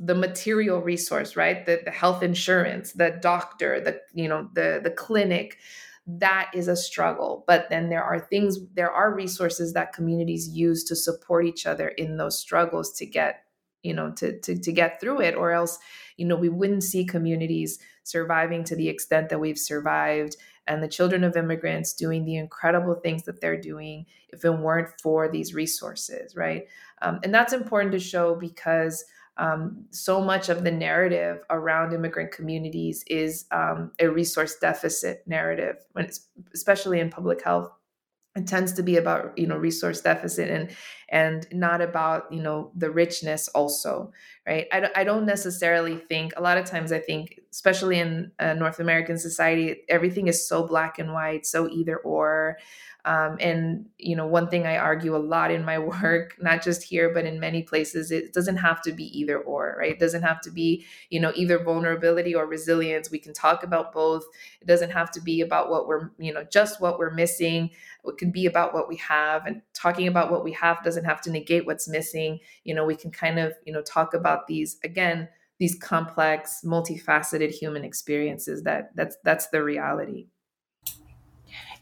[0.00, 1.66] the material resource right?
[1.66, 5.58] The, the health insurance the doctor the you know the the clinic
[6.10, 10.82] that is a struggle but then there are things there are resources that communities use
[10.82, 13.44] to support each other in those struggles to get
[13.82, 15.78] you know to, to to get through it or else
[16.16, 20.36] you know we wouldn't see communities surviving to the extent that we've survived
[20.66, 24.88] and the children of immigrants doing the incredible things that they're doing if it weren't
[25.02, 26.66] for these resources right?
[27.02, 29.04] Um, and that's important to show because
[29.38, 35.76] um, so much of the narrative around immigrant communities is um, a resource deficit narrative,
[35.92, 37.70] when it's, especially in public health.
[38.36, 40.70] It tends to be about you know resource deficit and
[41.08, 44.12] and not about you know the richness also
[44.46, 48.30] right I, don't, I don't necessarily think a lot of times i think especially in
[48.38, 52.58] uh, north american society everything is so black and white so either or
[53.04, 56.82] um, and you know, one thing I argue a lot in my work, not just
[56.82, 59.92] here but in many places, it doesn't have to be either or, right?
[59.92, 63.10] It doesn't have to be you know either vulnerability or resilience.
[63.10, 64.24] We can talk about both.
[64.60, 67.70] It doesn't have to be about what we're you know just what we're missing.
[68.04, 71.20] It can be about what we have, and talking about what we have doesn't have
[71.22, 72.40] to negate what's missing.
[72.64, 75.28] You know, we can kind of you know talk about these again
[75.58, 80.26] these complex multifaceted human experiences that that's that's the reality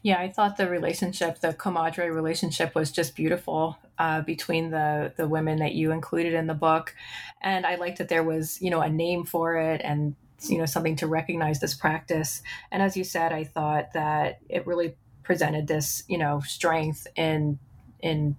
[0.03, 5.27] yeah, I thought the relationship, the comadre relationship, was just beautiful uh, between the the
[5.27, 6.95] women that you included in the book,
[7.41, 10.65] and I liked that there was you know a name for it and you know
[10.65, 12.41] something to recognize this practice.
[12.71, 17.59] And as you said, I thought that it really presented this you know strength in
[17.99, 18.37] in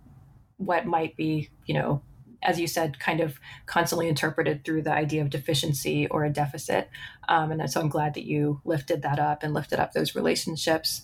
[0.56, 2.02] what might be you know
[2.42, 6.88] as you said, kind of constantly interpreted through the idea of deficiency or a deficit.
[7.28, 11.02] Um, and so I'm glad that you lifted that up and lifted up those relationships.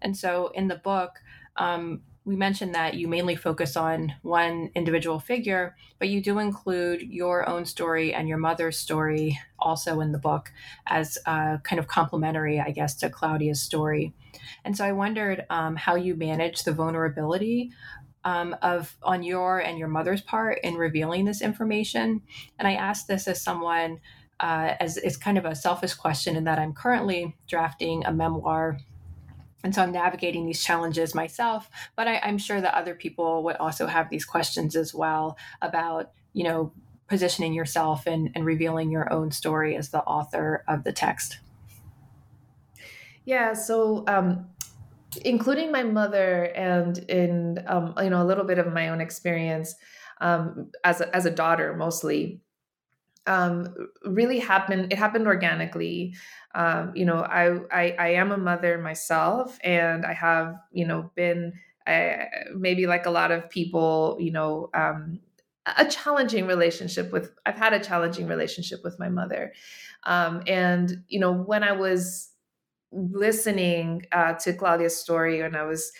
[0.00, 1.18] And so in the book,
[1.56, 7.02] um, we mentioned that you mainly focus on one individual figure, but you do include
[7.02, 10.52] your own story and your mother's story also in the book
[10.86, 14.12] as uh, kind of complementary, I guess, to Claudia's story.
[14.64, 17.72] And so I wondered um, how you manage the vulnerability
[18.24, 22.22] um, of on your and your mother's part in revealing this information.
[22.58, 24.00] And I asked this as someone
[24.38, 28.78] uh, as it's kind of a selfish question in that I'm currently drafting a memoir
[29.62, 33.56] and so I'm navigating these challenges myself, but I, I'm sure that other people would
[33.56, 36.72] also have these questions as well about, you know,
[37.08, 41.38] positioning yourself and, and revealing your own story as the author of the text.
[43.24, 44.48] Yeah, so um,
[45.24, 49.74] including my mother and in um, you know a little bit of my own experience
[50.20, 52.40] um, as a, as a daughter mostly
[53.26, 54.92] um, really happened.
[54.92, 56.14] It happened organically.
[56.54, 61.10] Um, you know, I, I, I am a mother myself, and I have you know
[61.14, 61.52] been
[61.86, 62.24] uh,
[62.56, 65.20] maybe like a lot of people, you know, um,
[65.76, 67.32] a challenging relationship with.
[67.46, 69.52] I've had a challenging relationship with my mother,
[70.04, 72.29] um, and you know, when I was
[72.92, 75.92] listening uh, to Claudia's story, and I was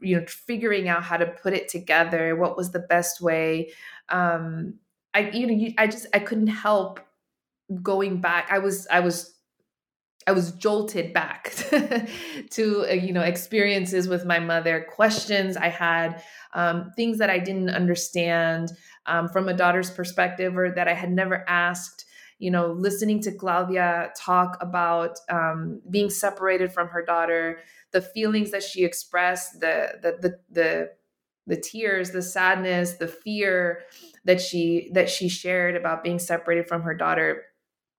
[0.00, 3.72] you know figuring out how to put it together, what was the best way.
[4.08, 4.74] Um,
[5.12, 7.00] I you know you, I just I couldn't help
[7.82, 8.48] going back.
[8.50, 9.34] I was I was
[10.26, 11.54] I was jolted back
[12.50, 16.22] to uh, you know experiences with my mother, questions I had,
[16.54, 18.72] um, things that I didn't understand
[19.06, 22.03] um, from a daughter's perspective or that I had never asked.
[22.38, 27.60] You know, listening to Claudia talk about um, being separated from her daughter,
[27.92, 30.90] the feelings that she expressed, the the the the,
[31.46, 33.82] the tears, the sadness, the fear,
[34.24, 37.44] that she that she shared about being separated from her daughter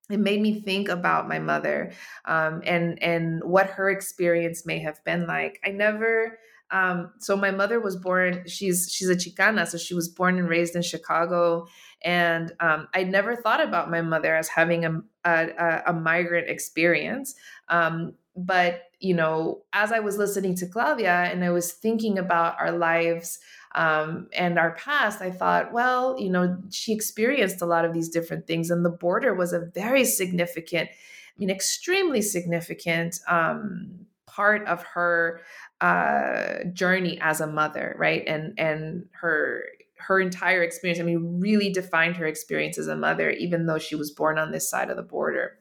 [0.10, 1.92] it made me think about my mother
[2.26, 5.60] um, and and what her experience may have been like.
[5.66, 6.38] I never
[6.72, 10.50] um, so my mother was born she's she's a chicana so she was born and
[10.50, 11.68] raised in chicago
[12.06, 17.36] and um, i never thought about my mother as having a, a, a migrant experience
[17.68, 22.56] um, but you know as i was listening to claudia and i was thinking about
[22.60, 23.40] our lives
[23.76, 28.08] um, and our past, I thought, well, you know, she experienced a lot of these
[28.08, 34.66] different things, and the border was a very significant, I mean, extremely significant um, part
[34.66, 35.42] of her
[35.82, 38.24] uh, journey as a mother, right?
[38.26, 39.66] And and her
[40.08, 43.96] her entire experience, I mean, really defined her experience as a mother, even though she
[43.96, 45.60] was born on this side of the border.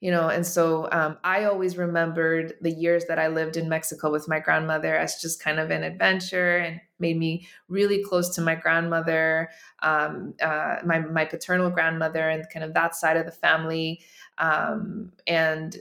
[0.00, 4.12] You know and so um, i always remembered the years that i lived in mexico
[4.12, 8.42] with my grandmother as just kind of an adventure and made me really close to
[8.42, 9.48] my grandmother
[9.82, 14.02] um, uh, my, my paternal grandmother and kind of that side of the family.
[14.36, 15.78] Um, and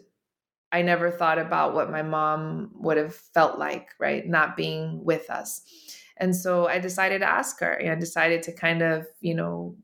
[0.71, 5.29] i never thought about what my mom would have felt like right not being with
[5.29, 5.61] us
[6.17, 9.75] and so i decided to ask her and decided to kind of you know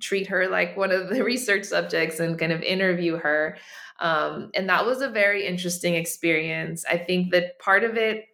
[0.00, 3.56] treat her like one of the research subjects and kind of interview her.
[4.00, 6.84] Um, and that was a very interesting experience.
[6.88, 8.26] I think that part of it,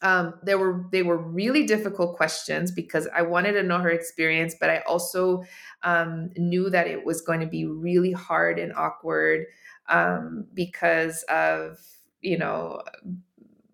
[0.00, 4.54] um, there were they were really difficult questions because I wanted to know her experience,
[4.58, 5.42] but I also
[5.82, 9.46] um, knew that it was going to be really hard and awkward
[9.88, 11.78] um, because of
[12.20, 12.80] you know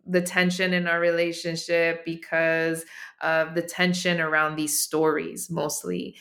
[0.07, 2.85] the tension in our relationship because
[3.21, 6.17] of the tension around these stories mostly.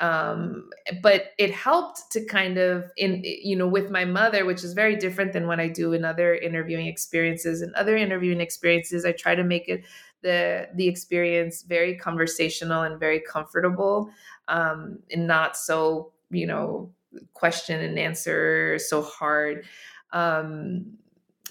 [0.00, 0.70] Um,
[1.02, 4.94] but it helped to kind of in you know with my mother which is very
[4.94, 7.62] different than what i do in other interviewing experiences.
[7.62, 9.84] And other interviewing experiences i try to make it
[10.22, 14.10] the the experience very conversational and very comfortable
[14.46, 16.92] um, and not so you know
[17.34, 19.64] question and answer so hard.
[20.12, 20.98] Um,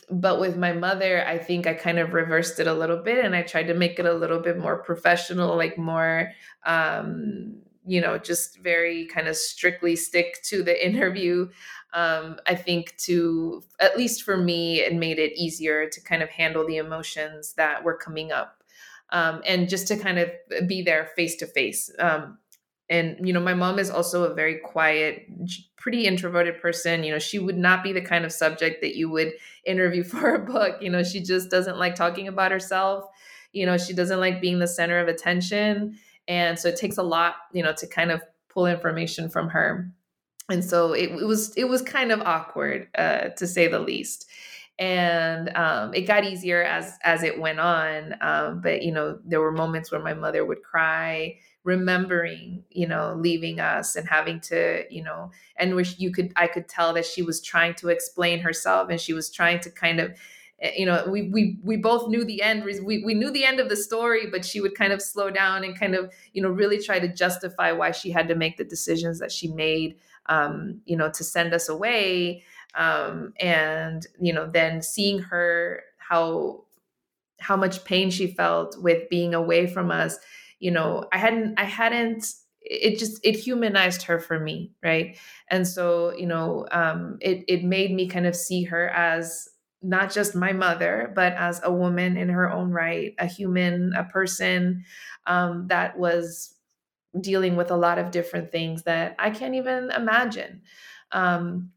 [0.10, 3.36] but with my mother i think i kind of reversed it a little bit and
[3.36, 6.32] i tried to make it a little bit more professional like more
[6.66, 7.56] um,
[7.86, 11.50] you know just very kind of strictly stick to the interview.
[11.94, 16.30] Um, i think to at least for me it made it easier to kind of
[16.30, 18.54] handle the emotions that were coming up.
[19.10, 20.30] Um, and just to kind of
[20.68, 21.90] be there face to face
[22.90, 25.28] and you know my mom is also a very quiet
[25.76, 29.10] pretty introverted person you know she would not be the kind of subject that you
[29.10, 29.32] would
[29.66, 33.06] interview for a book you know she just doesn't like talking about herself.
[33.54, 35.98] You know she doesn't like being the center of attention.
[36.28, 39.92] And so it takes a lot you know to kind of pull information from her.
[40.50, 44.30] And so it, it was it was kind of awkward uh, to say the least.
[44.80, 49.42] And um, it got easier as as it went on um, but you know there
[49.42, 54.86] were moments where my mother would cry remembering you know leaving us and having to
[54.90, 58.40] you know and which you could i could tell that she was trying to explain
[58.40, 60.18] herself and she was trying to kind of
[60.62, 63.60] eh, you know we we we both knew the end we, we knew the end
[63.60, 66.48] of the story but she would kind of slow down and kind of you know
[66.48, 69.98] really try to justify why she had to make the decisions that she made
[70.28, 72.44] um, you know to send us away.
[72.76, 76.66] Um, and you know then seeing her how
[77.40, 80.18] how much pain she felt with being away from us
[80.60, 82.26] you know i hadn't i hadn't
[82.62, 85.18] it just it humanized her for me right?
[85.50, 89.48] And so you know um it it made me kind of see her as
[89.82, 94.04] not just my mother but as a woman in her own right a human a
[94.06, 94.84] person
[95.28, 96.56] um that was
[97.22, 100.62] dealing with a lot of different things that i can't even imagine
[101.12, 101.72] um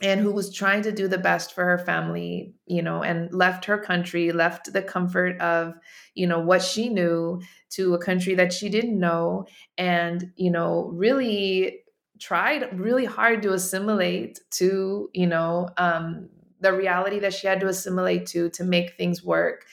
[0.00, 3.64] and who was trying to do the best for her family, you know, and left
[3.64, 5.74] her country, left the comfort of,
[6.14, 7.40] you know, what she knew
[7.74, 9.46] to a country that she didn't know,
[9.78, 11.80] and, you know, really
[12.20, 16.28] tried really hard to assimilate to, you know, um,
[16.60, 19.64] the reality that she had to assimilate to to make things work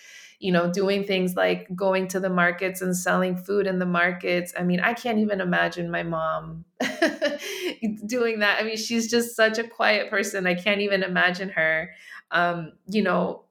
[0.42, 4.52] you know, doing things like going to the markets and selling food in the markets.
[4.58, 6.66] I mean, I can't even imagine my mom
[8.08, 8.60] doing that.
[8.60, 10.48] I mean, she's just such a quiet person.
[10.48, 11.92] I can't even imagine her,
[12.32, 13.44] um, you know,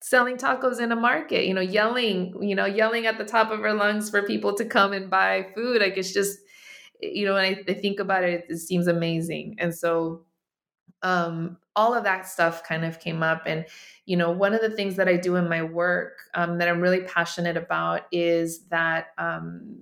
[0.00, 3.60] selling tacos in a market, you know, yelling, you know, yelling at the top of
[3.60, 5.80] her lungs for people to come and buy food.
[5.80, 6.38] Like it's just,
[7.00, 9.56] you know, when I, I think about it, it seems amazing.
[9.58, 10.22] And so,
[11.02, 13.42] um, all of that stuff kind of came up.
[13.46, 13.66] And,
[14.06, 16.80] you know, one of the things that I do in my work um, that I'm
[16.80, 19.76] really passionate about is that um,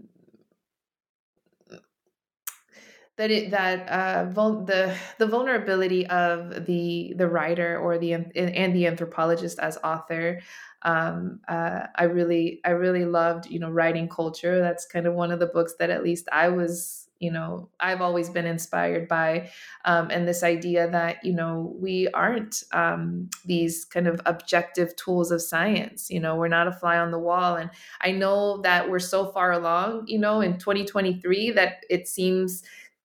[3.16, 8.74] that it that uh, vul- the the vulnerability of the the writer or the and
[8.74, 10.40] the anthropologist as author
[10.82, 14.58] um, uh, I really I really loved you know writing culture.
[14.60, 18.00] That's kind of one of the books that at least I was you know i've
[18.00, 19.48] always been inspired by
[19.84, 25.30] um, and this idea that you know we aren't um, these kind of objective tools
[25.30, 27.54] of science you know we're not a fly on the wall.
[27.54, 32.64] And i know that we're so far along you know in 2023 that it seems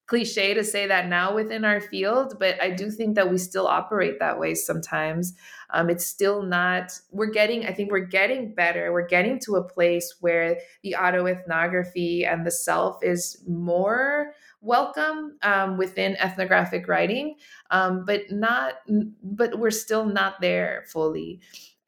[0.09, 3.67] cliche to say that now within our field, but I do think that we still
[3.67, 5.35] operate that way sometimes.
[5.69, 8.91] Um, it's still not, we're getting, I think we're getting better.
[8.91, 15.77] We're getting to a place where the autoethnography and the self is more welcome um,
[15.77, 17.35] within ethnographic writing,
[17.69, 18.79] um, but not,
[19.21, 21.39] but we're still not there fully.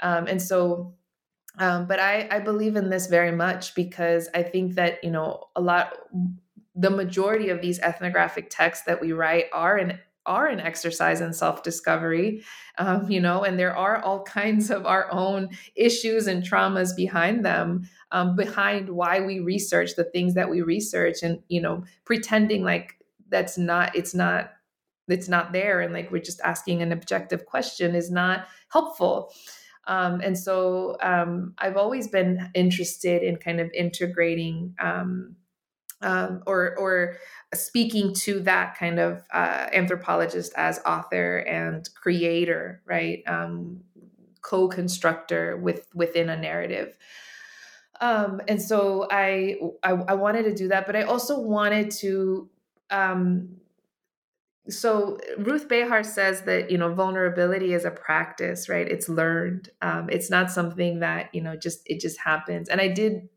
[0.01, 0.93] Um, and so,
[1.57, 5.45] um, but I, I believe in this very much because I think that, you know,
[5.55, 5.97] a lot,
[6.75, 11.33] the majority of these ethnographic texts that we write are an are an exercise in
[11.33, 12.43] self-discovery
[12.77, 17.43] um, you know and there are all kinds of our own issues and traumas behind
[17.43, 22.63] them um, behind why we research the things that we research and you know pretending
[22.63, 22.99] like
[23.29, 24.51] that's not it's not
[25.07, 29.33] it's not there and like we're just asking an objective question is not helpful.
[29.87, 34.75] Um, and so um, i've always been interested in kind of integrating
[36.01, 37.17] um, or or
[37.53, 43.23] speaking to that kind of uh, anthropologist as author and creator, right?
[43.27, 43.81] Um,
[44.41, 46.97] co-constructor with within a narrative.
[48.01, 52.49] Um, and so I, I, I wanted to do that, but I also wanted to.
[52.89, 53.57] Um,
[54.69, 58.87] so Ruth Behar says that you know vulnerability is a practice, right?
[58.87, 59.69] It's learned.
[59.81, 62.69] Um, it's not something that you know just it just happens.
[62.69, 63.29] And I did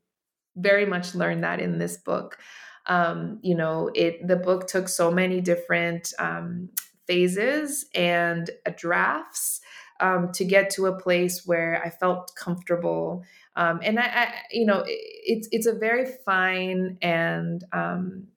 [0.56, 2.38] very much learned that in this book.
[2.86, 6.68] Um, you know, it the book took so many different um,
[7.06, 9.60] phases and drafts
[10.00, 13.24] um, to get to a place where I felt comfortable.
[13.56, 18.28] Um, and I, I, you know, it's it's a very fine and um,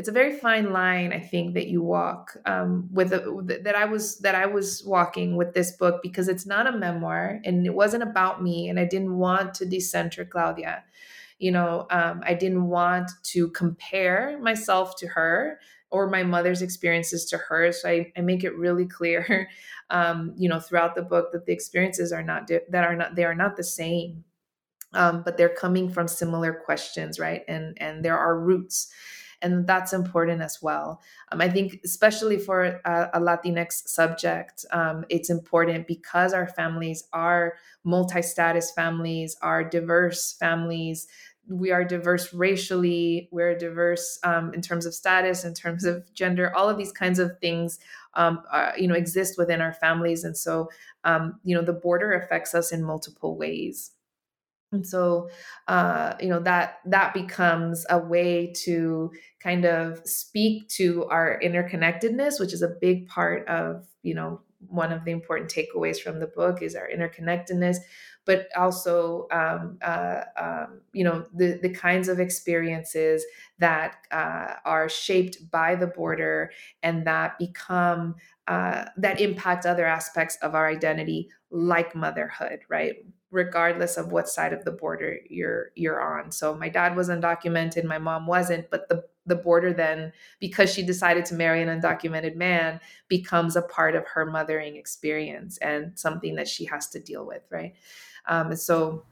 [0.00, 3.20] it's a very fine line, I think, that you walk um, with a,
[3.62, 7.38] that I was that I was walking with this book because it's not a memoir
[7.44, 10.84] and it wasn't about me, and I didn't want to decenter Claudia.
[11.38, 15.58] You know um, i didn't want to compare myself to her
[15.90, 19.48] or my mother's experiences to hers so i, I make it really clear
[19.90, 23.14] um, you know throughout the book that the experiences are not di- that are not
[23.14, 24.22] they are not the same
[24.92, 27.42] um, but they're coming from similar questions right?
[27.48, 28.92] And and there are roots
[29.42, 31.00] and that's important as well.
[31.32, 37.04] Um, I think, especially for a, a Latinx subject, um, it's important because our families
[37.12, 41.06] are multi status families, are diverse families.
[41.48, 46.54] We are diverse racially we're diverse um, in terms of status in terms of gender
[46.54, 47.80] all of these kinds of things
[48.14, 48.42] um,
[48.78, 50.22] you know exist within our families.
[50.22, 50.68] And so
[51.02, 53.92] um, you know the border affects us in multiple ways
[54.72, 55.28] and so
[55.68, 59.10] uh, you know that that becomes a way to
[59.40, 64.92] kind of speak to our interconnectedness which is a big part of you know one
[64.92, 67.78] of the important takeaways from the book is our interconnectedness
[68.26, 73.24] but also um, uh, um, you know the the kinds of experiences
[73.58, 76.52] that uh, are shaped by the border
[76.82, 78.14] and that become
[78.48, 82.96] uh, that impact other aspects of our identity like motherhood right
[83.30, 87.84] regardless of what side of the border you're you're on so my dad was undocumented
[87.84, 92.34] my mom wasn't but the the border then because she decided to marry an undocumented
[92.34, 97.24] man becomes a part of her mothering experience and something that she has to deal
[97.24, 97.74] with right
[98.28, 99.04] um, so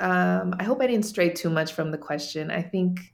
[0.00, 2.50] um, I hope I didn't stray too much from the question.
[2.50, 3.12] I think.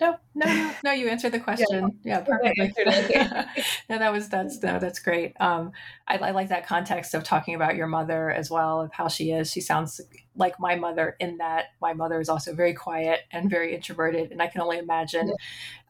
[0.00, 0.92] No, no, no, no.
[0.92, 2.00] You answered the question.
[2.02, 2.72] Yeah, yeah perfectly.
[3.88, 5.34] no, that was that's no, that's great.
[5.40, 5.72] Um,
[6.08, 9.30] I, I like that context of talking about your mother as well, of how she
[9.30, 9.52] is.
[9.52, 10.00] She sounds
[10.36, 14.42] like my mother in that my mother is also very quiet and very introverted, and
[14.42, 15.32] I can only imagine,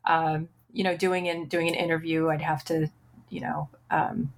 [0.07, 0.32] yeah.
[0.32, 2.90] um, you know, doing in doing an interview, I'd have to,
[3.30, 4.32] you know, um,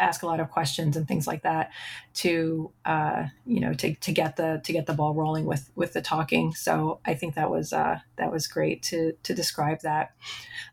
[0.00, 1.70] ask a lot of questions and things like that
[2.14, 5.92] to uh, you know to, to get the to get the ball rolling with with
[5.92, 6.52] the talking.
[6.54, 10.14] So i think that was uh, that was great to to describe that.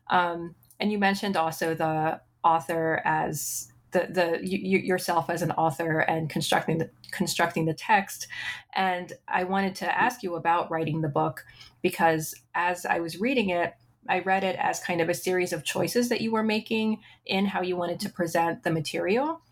[0.08, 6.00] Um, and you mentioned also the author as the the you, yourself as an author
[6.00, 8.28] and constructing the constructing the text.
[8.74, 11.44] And i wanted to ask you about writing the book
[11.82, 13.74] because as i was reading it
[14.08, 17.46] I read it as kind of a series of choices that you were making in
[17.46, 19.42] how you wanted to present the material.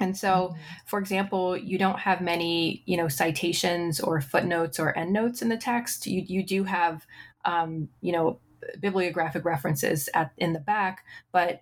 [0.00, 0.58] And so, mm-hmm.
[0.86, 5.56] for example, you don't have many, you know, citations or footnotes or endnotes in the
[5.56, 6.06] text.
[6.06, 7.06] You you do have,
[7.44, 8.40] um, you know,
[8.80, 11.60] bibliographic references at in the back, but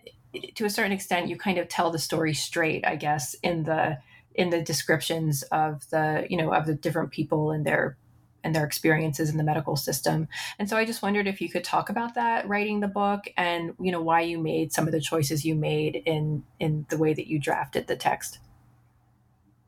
[0.54, 3.98] to a certain extent, you kind of tell the story straight, I guess, in the
[4.34, 7.96] in the descriptions of the you know of the different people and their
[8.44, 10.28] and their experiences in the medical system.
[10.58, 13.74] And so I just wondered if you could talk about that writing the book and
[13.80, 17.14] you know why you made some of the choices you made in in the way
[17.14, 18.38] that you drafted the text.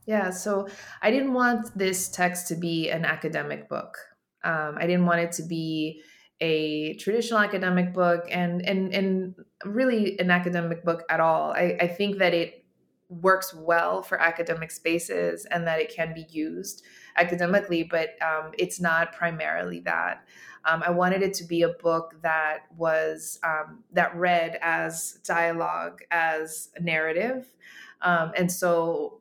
[0.07, 0.69] Yeah, so
[1.01, 3.97] I didn't want this text to be an academic book.
[4.43, 6.03] Um, I didn't want it to be
[6.41, 11.53] a traditional academic book and and and really an academic book at all.
[11.53, 12.65] I, I think that it
[13.09, 16.83] works well for academic spaces and that it can be used
[17.17, 20.25] academically, but um, it's not primarily that.
[20.67, 26.01] Um, I wanted it to be a book that was um, that read as dialogue,
[26.11, 27.47] as narrative,
[28.01, 29.21] um, and so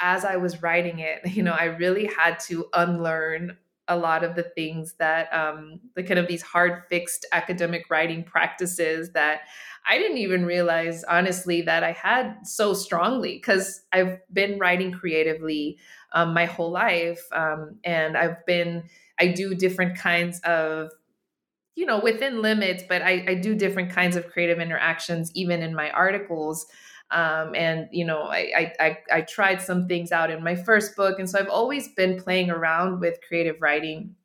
[0.00, 3.56] as I was writing it, you know, I really had to unlearn
[3.86, 8.24] a lot of the things that um, the kind of these hard fixed academic writing
[8.24, 9.42] practices that
[9.86, 15.78] I didn't even realize, honestly, that I had so strongly because I've been writing creatively
[16.14, 17.22] um, my whole life.
[17.32, 18.84] Um, and I've been,
[19.18, 20.90] I do different kinds of,
[21.74, 25.74] you know, within limits, but I, I do different kinds of creative interactions, even in
[25.74, 26.66] my articles.
[27.10, 31.18] Um, and you know I, I i tried some things out in my first book
[31.18, 34.16] and so i've always been playing around with creative writing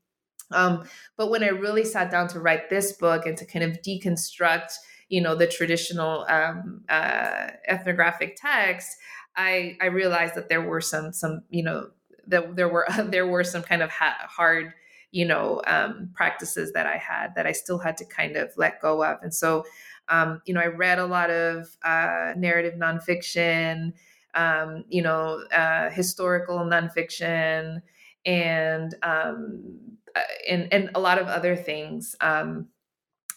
[0.51, 0.87] um,
[1.17, 4.71] but when i really sat down to write this book and to kind of deconstruct
[5.09, 8.95] you know the traditional um, uh, ethnographic text
[9.39, 11.89] I I realized that there were some some you know
[12.27, 14.73] that there were there were some kind of ha- hard
[15.11, 18.81] you know um, practices that I had that I still had to kind of let
[18.81, 19.63] go of, and so
[20.09, 23.93] um, you know I read a lot of uh, narrative nonfiction,
[24.35, 27.81] um, you know uh, historical nonfiction,
[28.25, 29.63] and um,
[30.15, 32.15] uh, and and a lot of other things.
[32.19, 32.67] Um,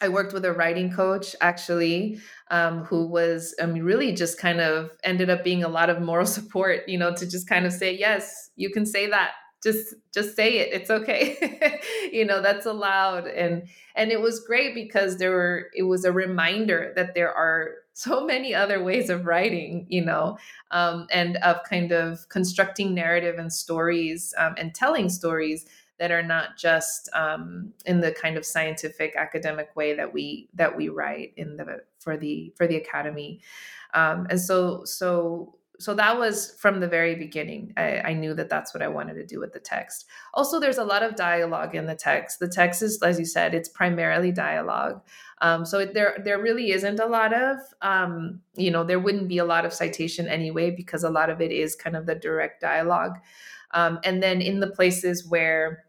[0.03, 2.19] I worked with a writing coach actually,
[2.51, 6.89] um, who was really just kind of ended up being a lot of moral support,
[6.89, 9.31] you know, to just kind of say, yes, you can say that.
[9.63, 10.73] Just just say it.
[10.73, 11.81] It's okay.
[12.13, 13.29] you know, that's allowed.
[13.29, 17.71] And and it was great because there were it was a reminder that there are
[17.93, 20.37] so many other ways of writing, you know,
[20.73, 25.65] um, and of kind of constructing narrative and stories um, and telling stories
[25.99, 30.76] that are not just um, in the kind of scientific academic way that we that
[30.76, 33.40] we write in the for the for the academy.
[33.95, 37.72] Um, and so so so that was from the very beginning.
[37.76, 40.07] I, I, knew that that's what i wanted to do with the text.
[40.32, 42.38] Also there's a lot of dialogue in the text.
[42.38, 45.03] The text is as you said it's primarily dialogue.
[45.40, 49.38] Um, so there there really isn't a lot of um, you know there wouldn't be
[49.38, 52.61] a lot of citation anyway because a lot of it is kind of the direct
[52.61, 53.18] dialogue
[53.73, 55.85] um, and then in the places where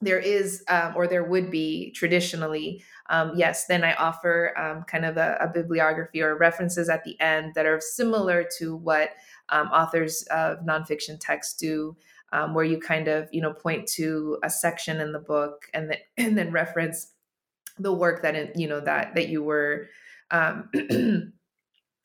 [0.00, 5.04] there is um, or there would be traditionally um, yes then i offer um, kind
[5.04, 9.10] of a, a, bibliography or references at the end that are similar to what
[9.50, 11.96] um, authors of nonfiction texts do
[12.32, 15.90] um, where you kind of you know point to a section in the book and
[15.90, 17.12] then and then reference
[17.78, 19.88] the work that you know that that you were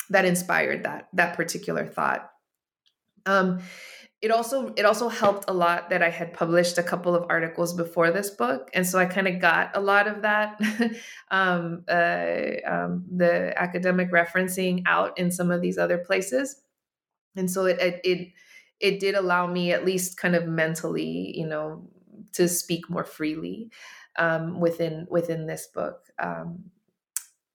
[0.09, 2.31] that inspired that that particular thought.
[3.25, 3.59] Um,
[4.21, 7.73] it also it also helped a lot that I had published a couple of articles
[7.73, 10.59] before this book, and so I kind of got a lot of that
[11.31, 12.25] um, uh,
[12.65, 16.61] um, the academic referencing out in some of these other places,
[17.35, 18.27] and so it, it it
[18.79, 21.87] it did allow me at least kind of mentally, you know,
[22.33, 23.69] to speak more freely
[24.17, 26.01] um, within within this book.
[26.17, 26.71] Um,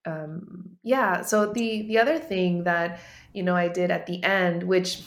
[0.05, 1.23] um, yeah.
[1.23, 3.01] So the the other thing that
[3.33, 5.03] you know I did at the end, which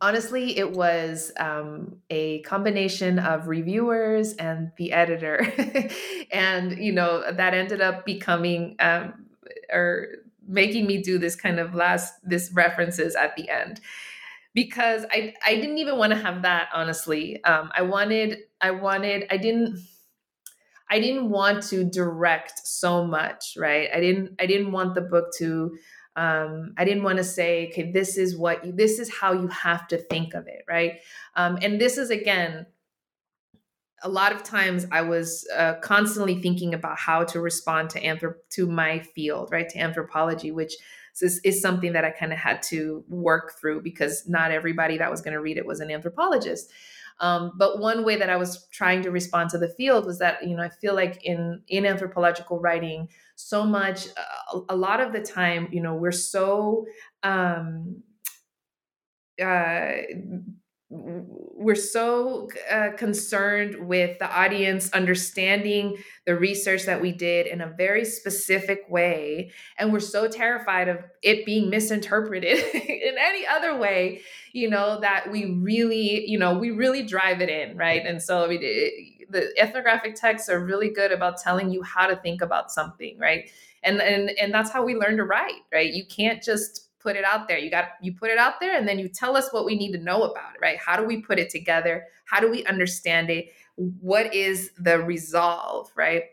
[0.00, 5.40] honestly, it was um, a combination of reviewers and the editor,
[6.32, 9.26] and you know that ended up becoming um,
[9.72, 10.08] or
[10.46, 13.80] making me do this kind of last this references at the end
[14.54, 17.42] because I I didn't even want to have that honestly.
[17.44, 19.78] Um, I wanted I wanted I didn't
[20.90, 23.88] I didn't want to direct so much, right?
[23.92, 25.76] I didn't I didn't want the book to
[26.16, 29.48] um, I didn't want to say, okay, this is what you, this is how you
[29.48, 31.00] have to think of it, right?
[31.34, 32.66] Um, and this is again,
[34.02, 38.34] a lot of times I was uh, constantly thinking about how to respond to anthrop
[38.50, 40.74] to my field, right, to anthropology, which
[41.20, 45.10] is, is something that I kind of had to work through because not everybody that
[45.10, 46.70] was going to read it was an anthropologist.
[47.20, 50.46] Um, but one way that I was trying to respond to the field was that
[50.46, 55.12] you know I feel like in in anthropological writing, so much uh, a lot of
[55.12, 56.86] the time, you know, we're so
[57.22, 58.02] um,
[59.42, 59.92] uh,
[60.90, 67.66] we're so uh, concerned with the audience understanding the research that we did in a
[67.66, 74.20] very specific way and we're so terrified of it being misinterpreted in any other way
[74.54, 78.06] you know that we really you know we really drive it in right?
[78.06, 82.16] And so mean, it, the ethnographic texts are really good about telling you how to
[82.16, 83.50] think about something right?
[83.82, 85.92] And and and that's how we learn to write right?
[85.92, 87.58] You can't just put it out there.
[87.58, 89.92] You got you put it out there and then you tell us what we need
[89.92, 90.78] to know about it, right?
[90.84, 92.06] How do we put it together?
[92.24, 93.50] How do we understand it?
[93.76, 96.24] What is the resolve, right?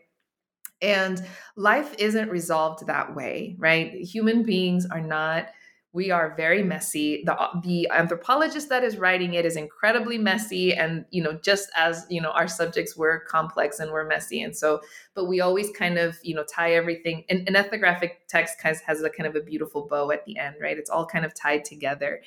[0.80, 3.92] And life isn't resolved that way, right?
[3.94, 5.48] Human beings are not
[5.94, 7.22] we are very messy.
[7.26, 12.06] The the anthropologist that is writing it is incredibly messy and you know just as
[12.08, 14.42] you know our subjects were complex and were messy.
[14.42, 14.80] And so
[15.14, 19.02] but we always kind of you know tie everything and an ethnographic text has, has
[19.02, 20.78] a kind of a beautiful bow at the end right?
[20.78, 22.22] It's all kind of tied together.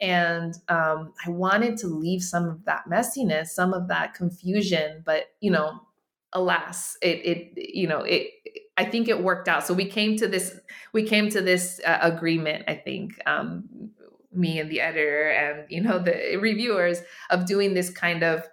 [0.00, 5.24] And um, i wanted to leave some of that messiness some of that confusion but
[5.40, 5.78] you know
[6.32, 8.30] alas it it you know it
[8.80, 10.58] i think it worked out so we came to this
[10.92, 13.64] we came to this uh, agreement i think um
[14.32, 18.48] me and the editor and you know the reviewers of doing this kind of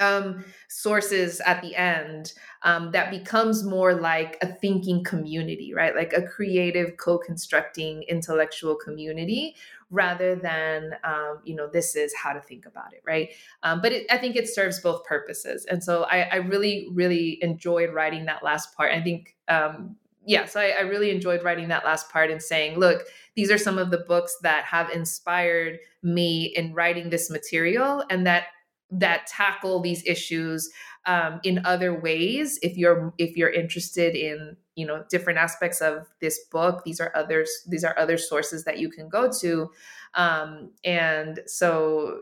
[0.00, 2.32] um, sources at the end
[2.62, 5.94] um, that becomes more like a thinking community, right?
[5.94, 9.54] Like a creative, co constructing intellectual community
[9.94, 13.30] rather than um, you know this is how to think about it right?
[13.62, 15.64] Um, but it, i think it serves both purposes.
[15.66, 18.92] And so I, I, really really enjoyed writing that last part.
[18.92, 22.78] I think um, yeah so I, I really enjoyed writing that last part and saying
[22.78, 23.02] look
[23.36, 28.26] these are some of the books that have inspired me in writing this material and
[28.26, 28.46] that
[28.90, 30.70] that tackle these issues
[31.06, 36.06] um, in other ways if you're if you're interested in you know different aspects of
[36.20, 39.70] this book these are others these are other sources that you can go to
[40.14, 42.20] um, and so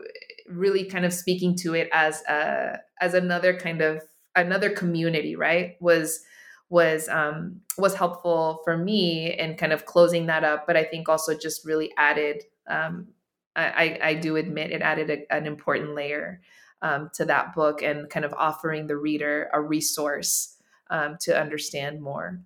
[0.49, 4.01] really kind of speaking to it as a as another kind of
[4.35, 6.21] another community right was
[6.69, 11.07] was um, was helpful for me in kind of closing that up but i think
[11.07, 13.07] also just really added um,
[13.55, 16.41] I, I do admit it added a, an important layer
[16.81, 20.57] um, to that book and kind of offering the reader a resource
[20.89, 22.39] um, to understand more.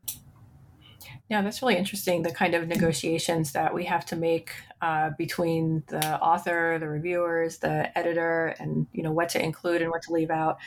[1.30, 2.24] Yeah, that's really interesting.
[2.24, 4.52] The kind of negotiations that we have to make
[4.82, 9.92] uh, between the author, the reviewers, the editor, and you know what to include and
[9.92, 10.58] what to leave out.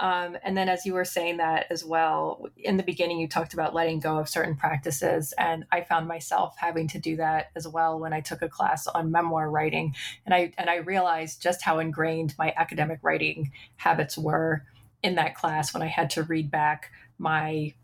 [0.00, 3.54] Um, and then, as you were saying that as well, in the beginning, you talked
[3.54, 7.68] about letting go of certain practices, and I found myself having to do that as
[7.68, 9.94] well when I took a class on memoir writing,
[10.26, 14.64] and I and I realized just how ingrained my academic writing habits were
[15.00, 17.74] in that class when I had to read back my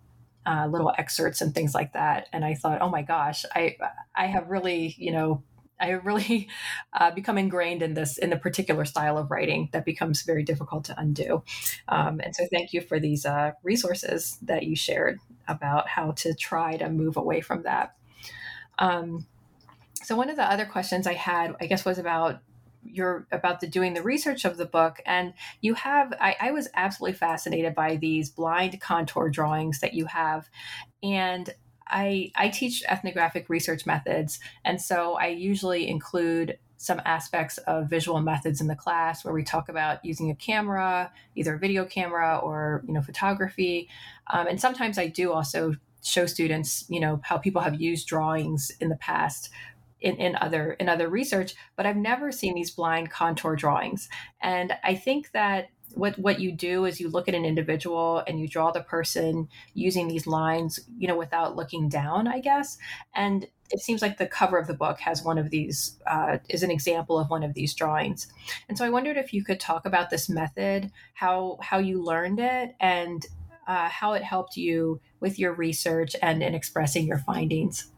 [0.47, 2.29] uh, little excerpts and things like that.
[2.33, 3.77] And I thought, oh my gosh, I
[4.15, 5.43] I have really, you know,
[5.81, 6.49] I have really
[6.93, 10.85] uh, become ingrained in this in the particular style of writing that becomes very difficult
[10.85, 11.43] to undo.
[11.89, 15.19] Um, and so, thank you for these uh, resources that you shared
[15.49, 17.95] about how to try to move away from that.
[18.79, 19.27] Um,
[20.03, 22.41] so, one of the other questions I had, I guess, was about
[22.85, 26.68] you're about the doing the research of the book and you have I, I was
[26.74, 30.49] absolutely fascinated by these blind contour drawings that you have.
[31.03, 31.53] And
[31.87, 38.20] I, I teach ethnographic research methods, and so I usually include some aspects of visual
[38.20, 42.39] methods in the class where we talk about using a camera, either a video camera
[42.43, 43.89] or you know photography,
[44.32, 48.70] um, and sometimes I do also show students you know how people have used drawings
[48.80, 49.51] in the past
[50.05, 54.09] in, in other in other research but i've never seen these blind contour drawings.
[54.41, 58.39] And i think that what what you do is you look at an individual and
[58.39, 62.79] you draw the person using these lines you know without looking down i guess.
[63.15, 66.63] And it seems like the cover of the book has one of these uh, is
[66.63, 68.29] an example of one of these drawings.
[68.69, 72.41] And so i wondered if you could talk about this method how how you learned
[72.41, 73.25] it and
[73.67, 77.94] uh, how it helped you with your research and in expressing your findings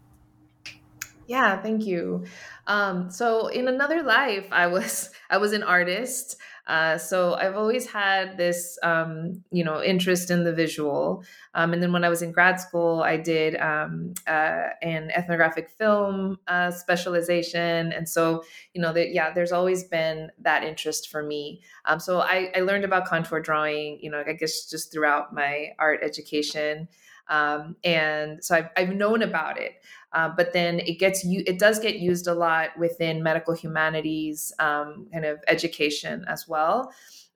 [1.27, 2.24] yeah thank you
[2.66, 7.87] um, so in another life i was i was an artist uh, so I've always
[7.87, 11.22] had this, um, you know, interest in the visual.
[11.55, 15.70] Um, and then when I was in grad school, I did um, uh, an ethnographic
[15.70, 17.93] film uh, specialization.
[17.93, 18.43] And so,
[18.74, 21.62] you know, that yeah, there's always been that interest for me.
[21.85, 25.68] Um, so I, I, learned about contour drawing, you know, I guess just throughout my
[25.79, 26.89] art education.
[27.29, 29.72] Um, and so I've, I've known about it.
[30.12, 34.53] Uh, but then it gets you it does get used a lot within medical humanities
[34.59, 36.93] um, kind of education as well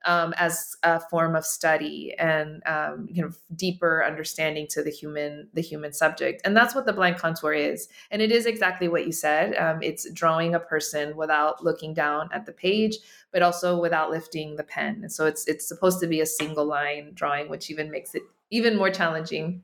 [0.07, 5.49] um, as a form of study and um, you know deeper understanding to the human
[5.53, 6.41] the human subject.
[6.45, 7.89] And that's what the blind contour is.
[8.11, 9.55] And it is exactly what you said.
[9.57, 12.99] Um, it's drawing a person without looking down at the page
[13.33, 15.01] but also without lifting the pen.
[15.03, 18.23] And so it's it's supposed to be a single line drawing which even makes it
[18.51, 19.63] even more challenging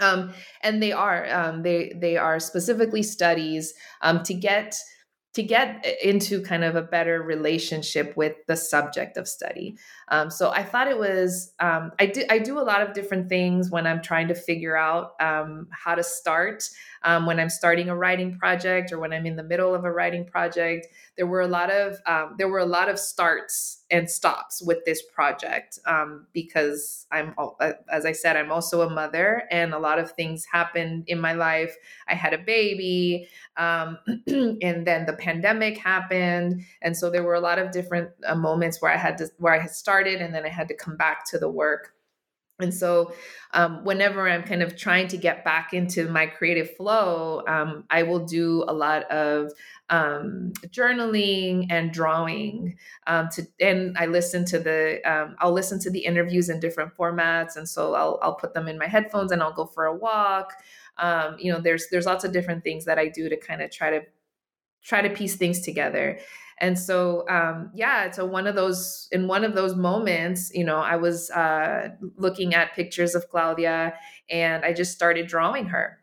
[0.00, 0.32] um,
[0.62, 4.76] and they are um, they they are specifically studies um, to get
[5.34, 9.76] to get into kind of a better relationship with the subject of study.
[10.08, 13.28] Um, so I thought it was um, I do I do a lot of different
[13.28, 16.64] things when I'm trying to figure out um, how to start
[17.02, 19.92] um, when I'm starting a writing project or when I'm in the middle of a
[19.92, 20.86] writing project.
[21.16, 24.84] There were a lot of um, there were a lot of starts and stops with
[24.84, 27.34] this project um, because I'm
[27.90, 31.32] as I said I'm also a mother and a lot of things happened in my
[31.32, 31.76] life.
[32.08, 37.40] I had a baby, um, and then the pandemic happened, and so there were a
[37.40, 40.44] lot of different uh, moments where I had to where I had started and then
[40.44, 41.94] I had to come back to the work.
[42.60, 43.12] And so,
[43.52, 48.02] um, whenever I'm kind of trying to get back into my creative flow, um, I
[48.02, 49.52] will do a lot of
[49.90, 52.76] um, journaling and drawing.
[53.06, 56.96] Um, to and I listen to the um, I'll listen to the interviews in different
[56.96, 59.94] formats, and so I'll I'll put them in my headphones and I'll go for a
[59.94, 60.54] walk.
[60.98, 63.70] Um, you know, there's there's lots of different things that I do to kind of
[63.70, 64.02] try to
[64.82, 66.18] try to piece things together
[66.60, 70.78] and so um, yeah so one of those in one of those moments you know
[70.78, 73.94] i was uh, looking at pictures of claudia
[74.30, 75.98] and i just started drawing her.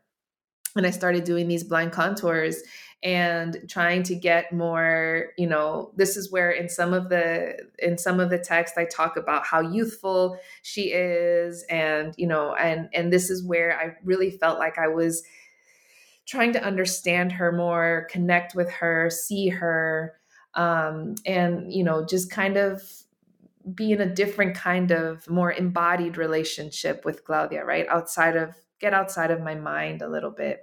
[0.76, 2.62] And i started doing these blind contours
[3.06, 7.98] and trying to get more you know this is where in some of the in
[7.98, 12.90] some of the text i talk about how youthful she is and you know and
[12.94, 15.24] and this is where i really felt like i was
[16.26, 20.16] trying to understand her more connect with her see her
[20.56, 22.82] um, and you know just kind of
[23.74, 27.88] be in a different kind of more embodied relationship with Claudia, right?
[27.90, 30.62] Outside of get outside of my mind a little bit.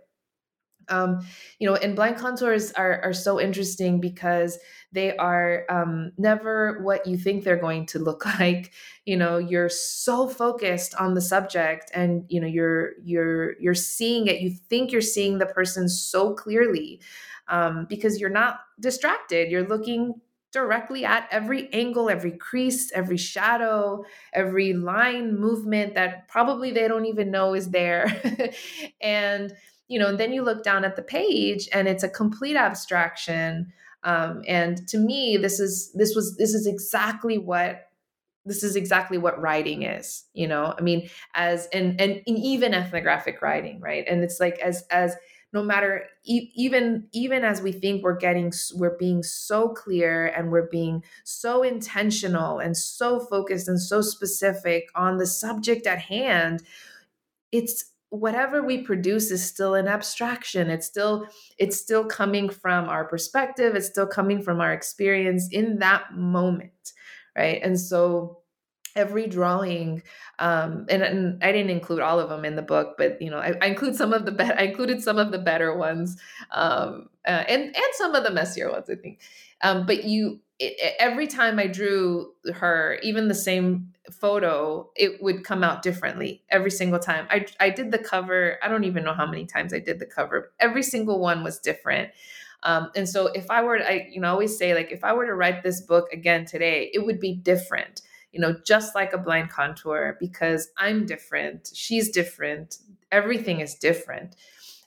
[0.88, 1.20] Um,
[1.58, 4.58] you know, and blind contours are are so interesting because
[4.90, 8.72] they are um, never what you think they're going to look like.
[9.06, 14.26] You know, you're so focused on the subject, and you know you're you're you're seeing
[14.26, 14.40] it.
[14.40, 17.00] You think you're seeing the person so clearly
[17.52, 19.50] um, because you're not distracted.
[19.50, 20.14] You're looking
[20.52, 27.06] directly at every angle, every crease, every shadow, every line movement that probably they don't
[27.06, 28.52] even know is there.
[29.00, 29.52] and
[29.88, 33.70] you know, and then you look down at the page and it's a complete abstraction.
[34.04, 37.88] Um, and to me, this is this was this is exactly what
[38.44, 43.40] this is exactly what writing is you know i mean as and and even ethnographic
[43.40, 45.14] writing right and it's like as as
[45.52, 50.50] no matter e- even even as we think we're getting we're being so clear and
[50.50, 56.62] we're being so intentional and so focused and so specific on the subject at hand
[57.50, 60.68] it's whatever we produce is still an abstraction.
[60.68, 61.26] It's still
[61.58, 63.74] it's still coming from our perspective.
[63.74, 66.72] It's still coming from our experience in that moment
[67.36, 67.60] right?
[67.62, 68.41] And so
[68.96, 70.02] every drawing
[70.38, 73.38] um and, and, i didn't include all of them in the book but you know
[73.38, 76.16] i, I include some of the be- i included some of the better ones
[76.50, 79.20] um uh, and and some of the messier ones i think.
[79.62, 85.44] Um but you it, every time i drew her even the same photo it would
[85.44, 87.26] come out differently every single time.
[87.30, 90.06] I i did the cover i don't even know how many times i did the
[90.06, 92.10] cover every single one was different.
[92.64, 95.12] Um, and so if i were to i you know always say like if i
[95.12, 98.02] were to write this book again today it would be different
[98.32, 102.78] you know, just like a blind contour, because I'm different, she's different,
[103.10, 104.36] everything is different.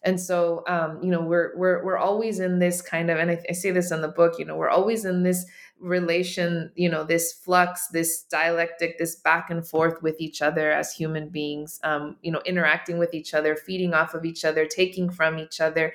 [0.04, 3.42] And so, um, you know, we're we're we're always in this kind of, and I,
[3.50, 5.46] I say this in the book, you know, we're always in this
[5.80, 10.94] relation, you know, this flux, this dialectic, this back and forth with each other as
[10.94, 15.10] human beings, um, you know, interacting with each other, feeding off of each other, taking
[15.10, 15.94] from each other,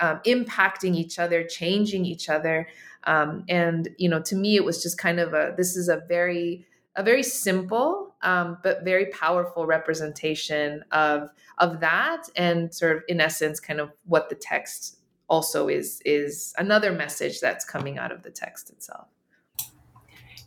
[0.00, 2.66] um, impacting each other, changing each other.
[3.04, 6.02] Um, and, you know, to me, it was just kind of a, this is a
[6.08, 6.66] very,
[6.96, 13.20] a very simple um, but very powerful representation of of that and sort of in
[13.20, 18.22] essence kind of what the text also is is another message that's coming out of
[18.22, 19.08] the text itself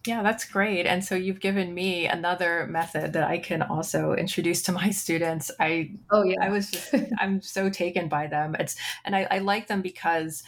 [0.05, 0.85] yeah, that's great.
[0.85, 5.49] And so you've given me another method that I can also introduce to my students.
[5.59, 8.55] I oh yeah, I was just I'm so taken by them.
[8.59, 10.43] It's and I, I like them because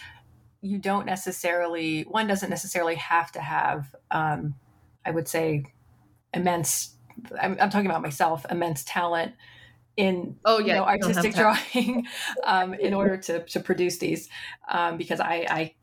[0.62, 4.56] you don't necessarily one doesn't necessarily have to have um,
[5.06, 5.66] I would say
[6.34, 6.96] immense
[7.40, 9.34] I'm, I'm, talking about myself immense talent
[9.96, 12.06] in oh yeah you know, artistic drawing
[12.44, 14.30] um, in order to to produce these
[14.70, 15.76] um, because I, I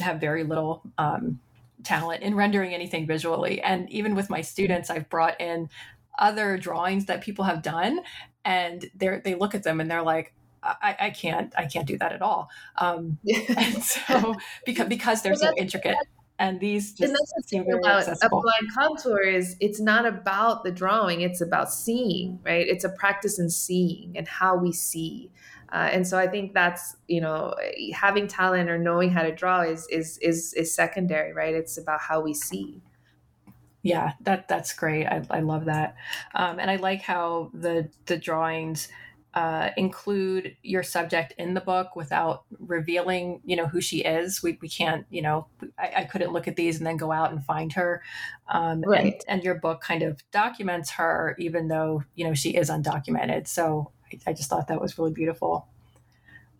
[0.00, 1.40] have very little um,
[1.84, 3.60] talent in rendering anything visually.
[3.60, 5.68] And even with my students I've brought in
[6.18, 8.00] other drawings that people have done
[8.44, 11.96] and they they look at them and they're like I, I can't I can't do
[11.98, 12.50] that at all.
[12.76, 13.18] Um,
[13.56, 14.34] and so
[14.66, 15.96] because because they're so intricate
[16.40, 18.42] and these just and that's the very about accessible.
[18.42, 22.40] A contour is it's not about the drawing; it's about seeing.
[22.42, 22.66] Right?
[22.66, 25.30] It's a practice in seeing and how we see.
[25.70, 27.54] Uh, and so I think that's you know
[27.94, 31.54] having talent or knowing how to draw is is is is secondary, right?
[31.54, 32.82] It's about how we see.
[33.82, 35.06] Yeah, that that's great.
[35.06, 35.94] I, I love that,
[36.34, 38.88] um, and I like how the the drawings
[39.34, 44.42] uh, include your subject in the book without revealing, you know, who she is.
[44.42, 45.46] We, we can't, you know,
[45.78, 48.02] I, I couldn't look at these and then go out and find her.
[48.48, 49.04] Um, right.
[49.04, 53.46] And, and, your book kind of documents her, even though, you know, she is undocumented.
[53.46, 55.68] So I, I just thought that was really beautiful.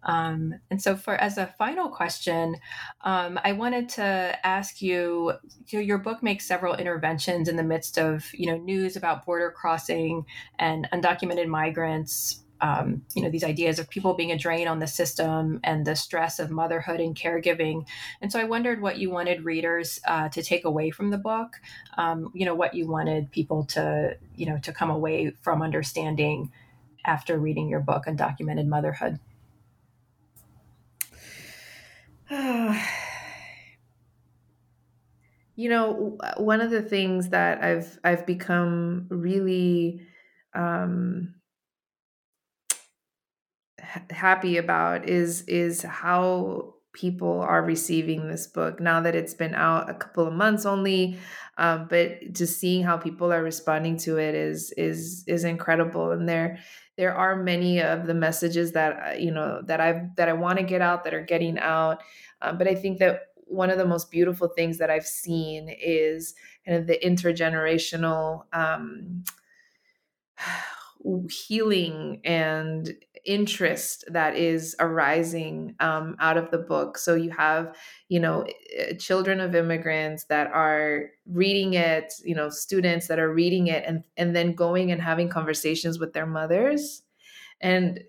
[0.02, 2.56] Um, and so, for as a final question,
[3.02, 5.32] um, I wanted to ask you,
[5.68, 9.26] you know, your book makes several interventions in the midst of you know news about
[9.26, 10.24] border crossing
[10.58, 14.86] and undocumented migrants um, you know these ideas of people being a drain on the
[14.86, 17.86] system and the stress of motherhood and caregiving.
[18.20, 21.56] And so i wondered what you wanted readers uh, to take away from the book
[21.96, 26.50] um, you know what you wanted people to you know to come away from understanding
[27.04, 29.18] after reading your book undocumented motherhood.
[35.56, 40.00] You know one of the things that i've i've become really
[40.54, 41.34] um,
[44.10, 48.80] happy about is is how people are receiving this book.
[48.80, 51.18] Now that it's been out a couple of months only
[51.60, 56.10] um, but just seeing how people are responding to it is is is incredible.
[56.10, 56.58] And there
[56.96, 60.58] there are many of the messages that uh, you know that i've that i want
[60.58, 62.02] to get out that are getting out.
[62.40, 66.34] Um, but i think that one of the most beautiful things that i've seen is
[66.64, 69.22] kind of the intergenerational um,
[71.30, 72.94] healing and
[73.24, 76.98] interest that is arising um, out of the book.
[76.98, 77.76] So you have,
[78.08, 78.46] you know,
[78.98, 84.04] children of immigrants that are reading it, you know, students that are reading it and
[84.16, 87.02] and then going and having conversations with their mothers.
[87.60, 88.00] And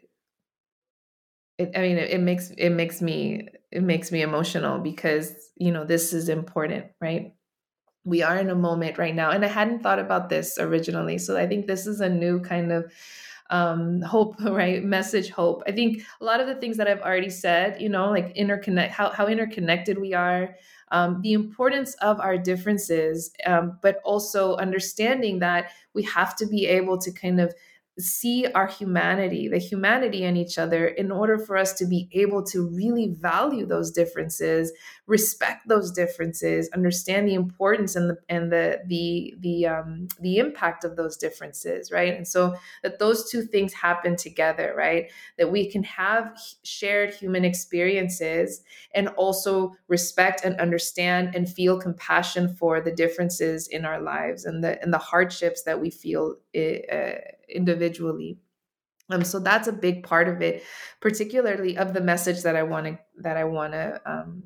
[1.57, 5.71] it, I mean, it, it makes it makes me it makes me emotional because you
[5.71, 7.33] know this is important, right?
[8.05, 11.37] we are in a moment right now and i hadn't thought about this originally so
[11.37, 12.91] i think this is a new kind of
[13.51, 14.83] um, hope right?
[14.83, 15.63] Message hope.
[15.67, 18.89] I think a lot of the things that i've already said you know like interconnect
[18.89, 20.55] how, how interconnected we are
[20.91, 26.67] um, the importance of our differences um, but also understanding that we have to be
[26.67, 27.53] able to kind of
[28.01, 32.43] see our humanity, the humanity in each other, in order for us to be able
[32.45, 34.71] to really value those differences,
[35.07, 40.83] respect those differences, understand the importance and the and the the the um, the impact
[40.83, 42.15] of those differences, right?
[42.15, 45.11] And so that those two things happen together, right?
[45.37, 48.61] That we can have shared human experiences
[48.93, 54.63] and also respect and understand and feel compassion for the differences in our lives and
[54.63, 56.35] the and the hardships that we feel.
[56.55, 57.13] Uh,
[57.51, 58.39] individually.
[59.09, 60.63] Um, so that's a big part of it,
[61.01, 64.43] particularly of the message that I want to that I want to um,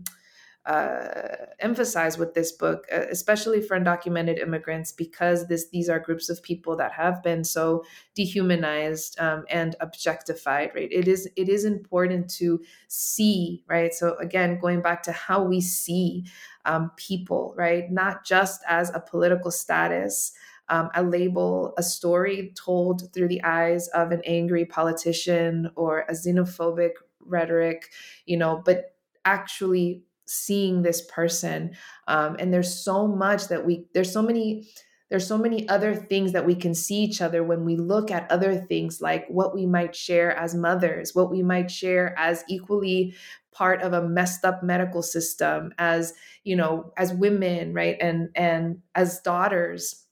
[0.65, 6.29] uh, emphasize with this book, uh, especially for undocumented immigrants, because this these are groups
[6.29, 7.83] of people that have been so
[8.15, 10.71] dehumanized um, and objectified.
[10.73, 10.91] Right?
[10.91, 13.93] It is it is important to see right.
[13.93, 16.25] So again, going back to how we see
[16.65, 20.31] um, people, right, not just as a political status
[20.69, 26.13] um, a label, a story told through the eyes of an angry politician or a
[26.13, 27.91] xenophobic rhetoric,
[28.25, 31.75] you know, but actually seeing this person.
[32.07, 34.67] Um, and there's so much that we, there's so many,
[35.09, 38.29] there's so many other things that we can see each other when we look at
[38.31, 43.13] other things like what we might share as mothers, what we might share as equally
[43.55, 46.13] part of a messed up medical system as
[46.43, 50.04] you know as women right and and as daughters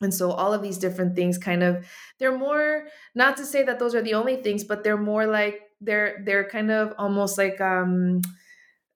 [0.00, 1.86] and so all of these different things kind of
[2.18, 5.60] they're more not to say that those are the only things but they're more like
[5.80, 8.20] they're they're kind of almost like um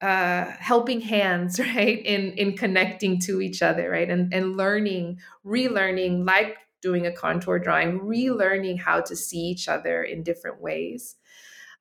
[0.00, 6.26] uh helping hands right in in connecting to each other right and and learning relearning
[6.26, 11.16] like doing a contour drawing relearning how to see each other in different ways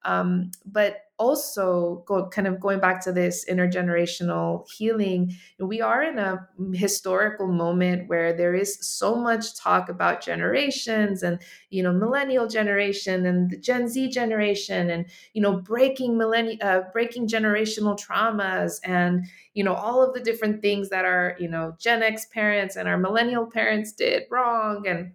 [0.04, 6.18] um, but also, go, kind of going back to this intergenerational healing, we are in
[6.18, 12.48] a historical moment where there is so much talk about generations and, you know, millennial
[12.48, 18.80] generation and the Gen Z generation and, you know, breaking millennial, uh, breaking generational traumas
[18.84, 22.76] and, you know, all of the different things that our, you know, Gen X parents
[22.76, 25.12] and our millennial parents did wrong and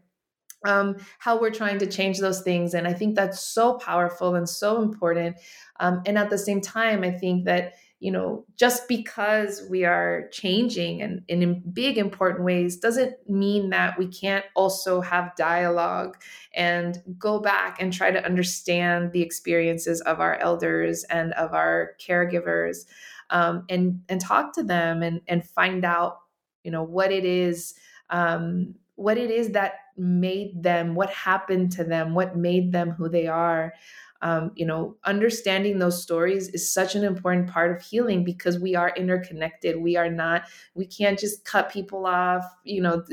[0.67, 2.75] um, how we're trying to change those things.
[2.75, 5.37] And I think that's so powerful and so important.
[5.81, 10.29] Um, and at the same time, I think that, you know, just because we are
[10.31, 16.17] changing and, and in big, important ways doesn't mean that we can't also have dialogue
[16.55, 21.93] and go back and try to understand the experiences of our elders and of our
[22.07, 22.85] caregivers
[23.31, 26.19] um, and, and talk to them and, and find out,
[26.65, 27.75] you know, what it is
[28.11, 33.09] um, what it is that made them, what happened to them, what made them who
[33.09, 33.75] they are.
[34.23, 38.75] Um, you know, understanding those stories is such an important part of healing because we
[38.75, 39.77] are interconnected.
[39.77, 40.45] We are not,
[40.75, 43.05] we can't just cut people off, you know,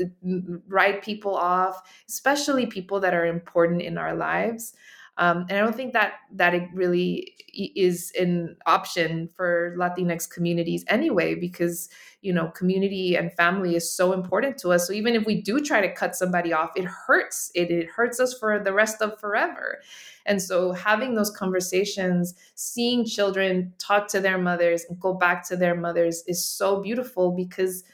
[0.66, 4.74] write people off, especially people that are important in our lives.
[5.16, 10.84] Um, and I don't think that that it really is an option for Latinx communities
[10.88, 11.88] anyway, because
[12.20, 14.86] you know community and family is so important to us.
[14.86, 17.52] So even if we do try to cut somebody off, it hurts.
[17.54, 19.80] It it hurts us for the rest of forever.
[20.26, 25.56] And so having those conversations, seeing children talk to their mothers and go back to
[25.56, 27.84] their mothers is so beautiful because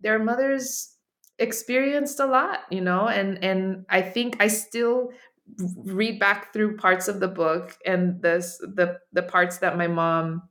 [0.00, 0.92] their mothers
[1.38, 5.10] experienced a lot you know and and i think i still
[5.84, 10.42] read back through parts of the book and this the the parts that my mom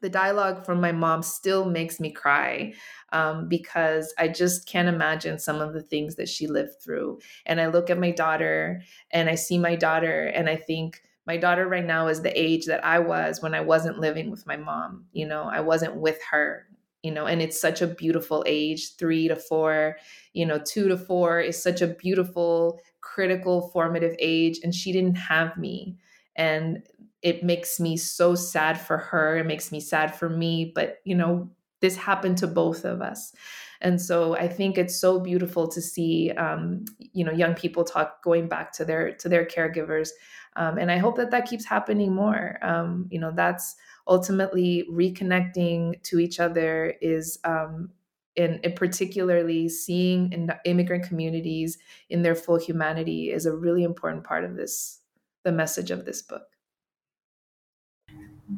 [0.00, 2.72] the dialogue from my mom still makes me cry
[3.12, 7.18] um, because I just can't imagine some of the things that she lived through.
[7.46, 11.36] And I look at my daughter and I see my daughter and I think my
[11.36, 14.56] daughter right now is the age that I was when I wasn't living with my
[14.56, 15.06] mom.
[15.12, 16.66] You know, I wasn't with her
[17.02, 19.96] you know and it's such a beautiful age 3 to 4
[20.32, 22.80] you know 2 to 4 is such a beautiful
[23.14, 25.96] critical formative age and she didn't have me.
[26.36, 26.82] And
[27.22, 29.38] it makes me so sad for her.
[29.38, 33.32] It makes me sad for me but you know this happened to both of us.
[33.80, 38.22] And so i think it's so beautiful to see um, you know young people talk
[38.22, 40.10] going back to their to their caregivers.
[40.56, 42.58] Um, and i hope that that keeps happening more.
[42.62, 43.76] Um, you know that's
[44.06, 47.38] ultimately reconnecting to each other is
[48.38, 51.76] in, in, particularly seeing in immigrant communities
[52.08, 55.00] in their full humanity is a really important part of this
[55.44, 56.46] the message of this book.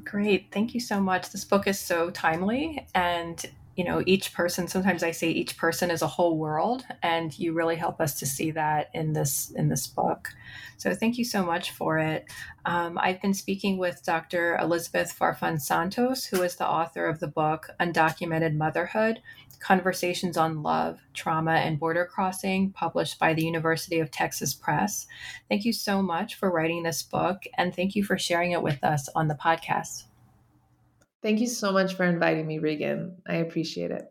[0.04, 0.52] Great.
[0.52, 1.30] Thank you so much.
[1.30, 3.44] This book is so timely and
[3.76, 7.52] you know each person sometimes i say each person is a whole world and you
[7.52, 10.28] really help us to see that in this in this book.
[10.76, 12.26] So thank you so much for it.
[12.66, 17.28] Um, i've been speaking with dr elizabeth farfan santos who is the author of the
[17.28, 19.22] book undocumented motherhood
[19.60, 25.06] conversations on love trauma and border crossing published by the university of texas press
[25.48, 28.82] thank you so much for writing this book and thank you for sharing it with
[28.82, 30.04] us on the podcast
[31.22, 33.16] Thank you so much for inviting me, Regan.
[33.26, 34.10] I appreciate it.